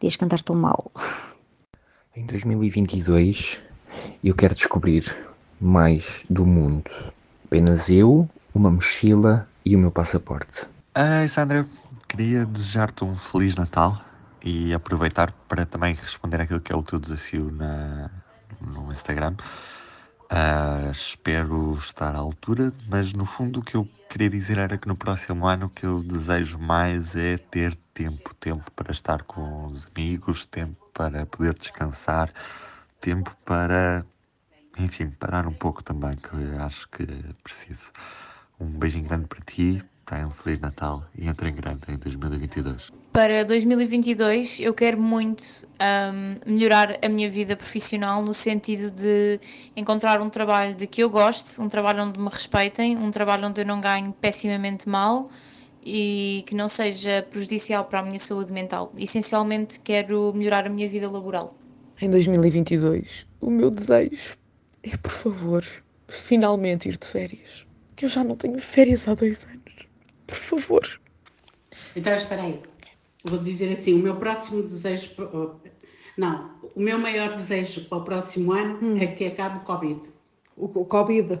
de 0.00 0.08
as 0.08 0.16
cantar 0.16 0.42
tão 0.42 0.56
mal. 0.56 0.90
Em 2.16 2.26
2022 2.26 3.60
eu 4.22 4.34
quero 4.34 4.54
descobrir 4.54 5.14
mais 5.60 6.24
do 6.28 6.44
mundo. 6.44 6.90
Apenas 7.44 7.88
eu, 7.88 8.28
uma 8.54 8.70
mochila 8.70 9.48
e 9.64 9.76
o 9.76 9.78
meu 9.78 9.90
passaporte. 9.90 10.66
Ai, 10.94 11.28
Sandra, 11.28 11.66
queria 12.08 12.44
desejar-te 12.44 13.04
um 13.04 13.16
Feliz 13.16 13.54
Natal 13.54 14.00
e 14.44 14.74
aproveitar 14.74 15.32
para 15.48 15.64
também 15.64 15.94
responder 15.94 16.40
aquilo 16.40 16.60
que 16.60 16.72
é 16.72 16.76
o 16.76 16.82
teu 16.82 16.98
desafio 16.98 17.50
na, 17.52 18.10
no 18.60 18.90
Instagram. 18.90 19.36
Uh, 20.32 20.90
espero 20.90 21.74
estar 21.74 22.14
à 22.14 22.18
altura, 22.18 22.72
mas 22.88 23.12
no 23.12 23.26
fundo 23.26 23.60
o 23.60 23.62
que 23.62 23.74
eu 23.74 23.86
queria 24.08 24.30
dizer 24.30 24.56
era 24.56 24.78
que 24.78 24.88
no 24.88 24.96
próximo 24.96 25.46
ano 25.46 25.66
o 25.66 25.68
que 25.68 25.84
eu 25.84 26.02
desejo 26.02 26.58
mais 26.58 27.14
é 27.14 27.36
ter 27.36 27.76
tempo, 27.92 28.34
tempo 28.36 28.70
para 28.70 28.92
estar 28.92 29.24
com 29.24 29.66
os 29.66 29.86
amigos, 29.94 30.46
tempo 30.46 30.88
para 30.94 31.26
poder 31.26 31.52
descansar, 31.52 32.30
tempo 32.98 33.36
para, 33.44 34.06
enfim, 34.78 35.10
parar 35.10 35.46
um 35.46 35.52
pouco 35.52 35.84
também, 35.84 36.12
que 36.12 36.34
eu 36.34 36.62
acho 36.62 36.88
que 36.88 37.04
preciso. 37.44 37.92
Um 38.58 38.70
beijinho 38.70 39.04
grande 39.04 39.26
para 39.26 39.40
ti, 39.42 39.82
tenha 40.06 40.26
um 40.26 40.30
Feliz 40.30 40.60
Natal 40.60 41.04
e 41.14 41.28
entre 41.28 41.50
em 41.50 41.54
grande 41.54 41.82
em 41.88 41.98
2022. 41.98 43.01
Para 43.12 43.44
2022 43.44 44.60
eu 44.60 44.72
quero 44.72 44.98
muito 44.98 45.44
um, 45.78 46.50
melhorar 46.50 46.98
a 47.02 47.08
minha 47.10 47.28
vida 47.28 47.54
profissional 47.54 48.24
no 48.24 48.32
sentido 48.32 48.90
de 48.90 49.38
encontrar 49.76 50.22
um 50.22 50.30
trabalho 50.30 50.74
de 50.74 50.86
que 50.86 51.02
eu 51.02 51.10
goste, 51.10 51.60
um 51.60 51.68
trabalho 51.68 52.04
onde 52.04 52.18
me 52.18 52.30
respeitem, 52.30 52.96
um 52.96 53.10
trabalho 53.10 53.48
onde 53.48 53.60
eu 53.60 53.66
não 53.66 53.82
ganhe 53.82 54.14
pessimamente 54.18 54.88
mal 54.88 55.28
e 55.84 56.42
que 56.46 56.54
não 56.54 56.68
seja 56.68 57.26
prejudicial 57.30 57.84
para 57.84 58.00
a 58.00 58.02
minha 58.02 58.18
saúde 58.18 58.50
mental. 58.50 58.90
Essencialmente 58.96 59.78
quero 59.80 60.32
melhorar 60.32 60.66
a 60.66 60.70
minha 60.70 60.88
vida 60.88 61.10
laboral. 61.10 61.54
Em 62.00 62.08
2022, 62.08 63.26
o 63.42 63.50
meu 63.50 63.70
desejo 63.70 64.38
é, 64.82 64.96
por 64.96 65.12
favor, 65.12 65.64
finalmente 66.08 66.88
ir 66.88 66.96
de 66.96 67.06
férias. 67.06 67.66
Que 67.94 68.06
eu 68.06 68.08
já 68.08 68.24
não 68.24 68.36
tenho 68.36 68.58
férias 68.58 69.06
há 69.06 69.14
dois 69.14 69.44
anos. 69.44 69.86
Por 70.26 70.38
favor. 70.38 71.00
Então, 71.94 72.14
espera 72.14 72.42
aí. 72.42 72.71
Vou 73.24 73.38
dizer 73.38 73.72
assim: 73.72 73.94
o 73.94 73.98
meu 73.98 74.16
próximo 74.16 74.62
desejo. 74.62 75.10
Não, 76.16 76.50
o 76.74 76.80
meu 76.80 76.98
maior 76.98 77.34
desejo 77.34 77.84
para 77.88 77.98
o 77.98 78.04
próximo 78.04 78.52
ano 78.52 78.78
hum. 78.82 78.98
é 78.98 79.06
que 79.06 79.24
acabe 79.24 79.58
o 79.58 79.60
Covid. 79.60 80.00
O, 80.56 80.64
o 80.80 80.84
Covid? 80.84 81.38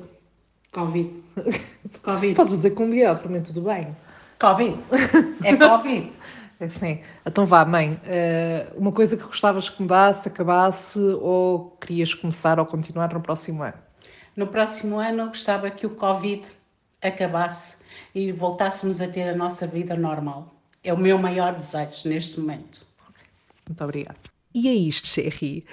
Covid. 0.72 1.10
Covid. 2.02 2.34
Podes 2.34 2.56
dizer 2.56 2.70
com 2.70 2.88
B, 2.88 3.02
para 3.02 3.28
mim 3.28 3.42
tudo 3.42 3.62
bem. 3.62 3.94
Covid. 4.38 4.78
É 5.44 5.56
Covid. 5.56 6.12
É 6.58 6.68
sim. 6.68 7.00
Então 7.26 7.44
vá, 7.44 7.64
mãe, 7.64 8.00
eh, 8.06 8.68
uma 8.76 8.92
coisa 8.92 9.16
que 9.16 9.24
gostavas 9.24 9.68
que 9.68 9.82
mudasse, 9.82 10.28
acabasse 10.28 10.98
ou 10.98 11.76
querias 11.80 12.14
começar 12.14 12.60
ou 12.60 12.64
continuar 12.64 13.12
no 13.12 13.20
próximo 13.20 13.62
ano? 13.62 13.74
No 14.36 14.46
próximo 14.46 14.98
ano 14.98 15.26
gostava 15.26 15.68
que 15.70 15.86
o 15.86 15.90
Covid 15.90 16.42
acabasse 17.02 17.76
e 18.14 18.30
voltássemos 18.30 19.00
a 19.00 19.08
ter 19.08 19.28
a 19.28 19.36
nossa 19.36 19.66
vida 19.66 19.96
normal. 19.96 20.54
É 20.84 20.92
o 20.92 20.98
meu 20.98 21.18
maior 21.18 21.54
desejo 21.54 22.08
neste 22.08 22.40
momento. 22.40 22.86
Muito 23.68 23.84
obrigada. 23.84 24.18
E 24.54 24.68
é 24.68 24.74
isto, 24.74 25.08
Sherry. 25.08 25.64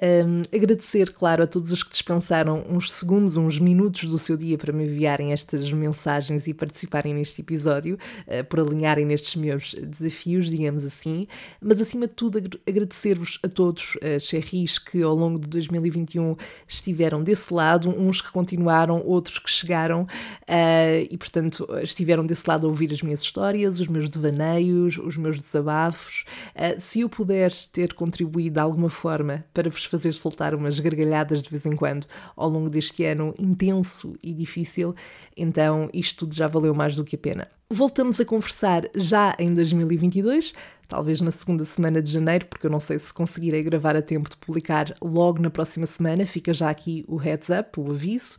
Um, 0.00 0.42
agradecer, 0.56 1.12
claro, 1.12 1.42
a 1.42 1.46
todos 1.46 1.72
os 1.72 1.82
que 1.82 1.90
dispensaram 1.90 2.64
uns 2.70 2.92
segundos, 2.92 3.36
uns 3.36 3.58
minutos 3.58 4.08
do 4.08 4.16
seu 4.16 4.36
dia 4.36 4.56
para 4.56 4.72
me 4.72 4.84
enviarem 4.84 5.32
estas 5.32 5.72
mensagens 5.72 6.46
e 6.46 6.54
participarem 6.54 7.12
neste 7.14 7.40
episódio, 7.40 7.98
uh, 8.28 8.44
por 8.44 8.60
alinharem 8.60 9.04
nestes 9.04 9.34
meus 9.34 9.74
desafios, 9.74 10.48
digamos 10.48 10.86
assim. 10.86 11.26
Mas, 11.60 11.80
acima 11.80 12.06
de 12.06 12.12
tudo, 12.14 12.38
agradecer-vos 12.64 13.40
a 13.42 13.48
todos, 13.48 13.96
uh, 13.96 14.20
Sherrys, 14.20 14.78
que 14.78 15.02
ao 15.02 15.16
longo 15.16 15.40
de 15.40 15.48
2021 15.48 16.36
estiveram 16.68 17.20
desse 17.20 17.52
lado, 17.52 17.88
uns 17.88 18.20
que 18.20 18.30
continuaram, 18.30 19.02
outros 19.04 19.40
que 19.40 19.50
chegaram 19.50 20.02
uh, 20.02 21.08
e, 21.10 21.18
portanto, 21.18 21.66
estiveram 21.82 22.24
desse 22.24 22.48
lado 22.48 22.68
a 22.68 22.68
ouvir 22.68 22.92
as 22.92 23.02
minhas 23.02 23.20
histórias, 23.20 23.80
os 23.80 23.88
meus 23.88 24.08
devaneios, 24.08 24.96
os 24.96 25.16
meus 25.16 25.40
desabafos. 25.40 26.24
Uh, 26.54 26.80
se 26.80 27.00
eu 27.00 27.08
puder 27.08 27.52
ter 27.72 27.94
contribuído 27.94 28.27
contribuí 28.28 28.50
de 28.50 28.60
alguma 28.60 28.90
forma 28.90 29.44
para 29.54 29.70
vos 29.70 29.84
fazer 29.86 30.12
soltar 30.12 30.54
umas 30.54 30.78
gargalhadas 30.78 31.42
de 31.42 31.50
vez 31.50 31.64
em 31.64 31.74
quando 31.74 32.06
ao 32.36 32.48
longo 32.48 32.68
deste 32.68 33.04
ano 33.04 33.34
intenso 33.38 34.14
e 34.22 34.34
difícil, 34.34 34.94
então 35.36 35.88
isto 35.92 36.26
tudo 36.26 36.34
já 36.34 36.46
valeu 36.46 36.74
mais 36.74 36.94
do 36.94 37.04
que 37.04 37.16
a 37.16 37.18
pena. 37.18 37.48
Voltamos 37.70 38.20
a 38.20 38.24
conversar 38.24 38.82
já 38.94 39.34
em 39.38 39.52
2022, 39.52 40.52
talvez 40.86 41.20
na 41.20 41.30
segunda 41.30 41.64
semana 41.64 42.02
de 42.02 42.10
janeiro, 42.10 42.46
porque 42.46 42.66
eu 42.66 42.70
não 42.70 42.80
sei 42.80 42.98
se 42.98 43.12
conseguirei 43.12 43.62
gravar 43.62 43.96
a 43.96 44.02
tempo 44.02 44.28
de 44.28 44.36
publicar 44.36 44.94
logo 45.02 45.40
na 45.40 45.50
próxima 45.50 45.86
semana, 45.86 46.26
fica 46.26 46.52
já 46.52 46.70
aqui 46.70 47.04
o 47.08 47.16
heads 47.16 47.48
up, 47.48 47.80
o 47.80 47.90
aviso. 47.90 48.36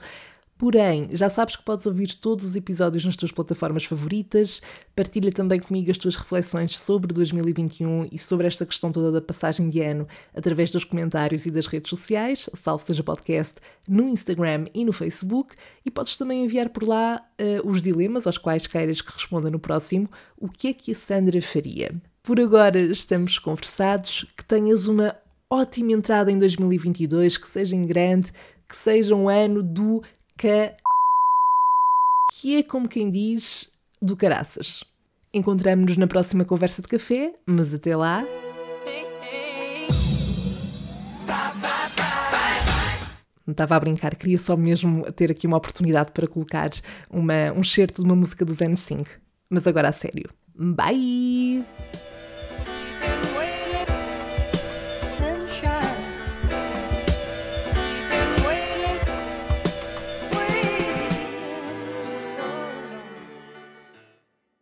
Porém, 0.60 1.08
já 1.14 1.30
sabes 1.30 1.56
que 1.56 1.64
podes 1.64 1.86
ouvir 1.86 2.16
todos 2.16 2.44
os 2.44 2.54
episódios 2.54 3.06
nas 3.06 3.16
tuas 3.16 3.32
plataformas 3.32 3.86
favoritas. 3.86 4.62
Partilha 4.94 5.32
também 5.32 5.58
comigo 5.58 5.90
as 5.90 5.98
tuas 5.98 6.18
reflexões 6.18 6.78
sobre 6.78 7.14
2021 7.14 8.10
e 8.12 8.20
sobre 8.20 8.46
esta 8.46 8.66
questão 8.66 8.92
toda 8.92 9.10
da 9.10 9.22
passagem 9.22 9.70
de 9.70 9.80
ano 9.80 10.06
através 10.36 10.70
dos 10.70 10.84
comentários 10.84 11.46
e 11.46 11.50
das 11.50 11.66
redes 11.66 11.90
sociais, 11.90 12.50
salvo 12.62 12.86
seja 12.86 13.02
podcast, 13.02 13.56
no 13.88 14.10
Instagram 14.10 14.66
e 14.74 14.84
no 14.84 14.92
Facebook. 14.92 15.56
E 15.86 15.90
podes 15.90 16.18
também 16.18 16.44
enviar 16.44 16.68
por 16.68 16.86
lá 16.86 17.26
uh, 17.40 17.66
os 17.66 17.82
dilemas 17.82 18.28
aos 18.28 18.38
quais 18.38 18.68
queiras 18.68 19.02
que 19.02 19.14
responda 19.14 19.50
no 19.50 19.60
próximo. 19.60 20.10
O 20.38 20.50
que 20.50 20.68
é 20.68 20.74
que 20.74 20.92
a 20.92 20.96
Sandra 20.96 21.42
faria? 21.42 21.96
Por 22.22 22.38
agora 22.38 22.82
estamos 22.82 23.40
conversados. 23.40 24.26
Que 24.36 24.44
tenhas 24.44 24.88
uma 24.88 25.16
ótima 25.50 25.94
entrada 25.94 26.30
em 26.30 26.38
2022, 26.38 27.38
que 27.38 27.48
seja 27.48 27.78
em 27.78 27.86
grande, 27.86 28.34
que 28.68 28.76
seja 28.76 29.16
um 29.16 29.30
ano 29.30 29.64
do 29.64 30.04
que, 30.40 30.74
que 32.32 32.58
é 32.58 32.64
como 32.64 32.88
quem 32.88 33.12
diz 33.12 33.70
do 34.02 34.16
caraças. 34.16 34.86
Encontramos-nos 35.34 35.98
na 35.98 36.08
próxima 36.08 36.46
conversa 36.46 36.82
de 36.82 36.88
café, 36.88 37.34
mas 37.46 37.74
até 37.74 37.96
lá. 37.96 38.24
Estava 43.46 43.76
a 43.76 43.80
brincar, 43.80 44.16
queria 44.16 44.38
só 44.38 44.56
mesmo 44.56 45.12
ter 45.12 45.30
aqui 45.32 45.46
uma 45.46 45.58
oportunidade 45.58 46.14
para 46.14 46.28
colocar 46.28 46.70
uma, 47.10 47.52
um 47.52 47.64
certo 47.64 48.02
de 48.02 48.08
uma 48.08 48.16
música 48.16 48.46
do 48.46 48.54
Zen 48.54 48.76
5. 48.76 49.10
Mas 49.50 49.68
agora 49.68 49.90
a 49.90 49.92
sério. 49.92 50.30
Bye! 50.56 51.66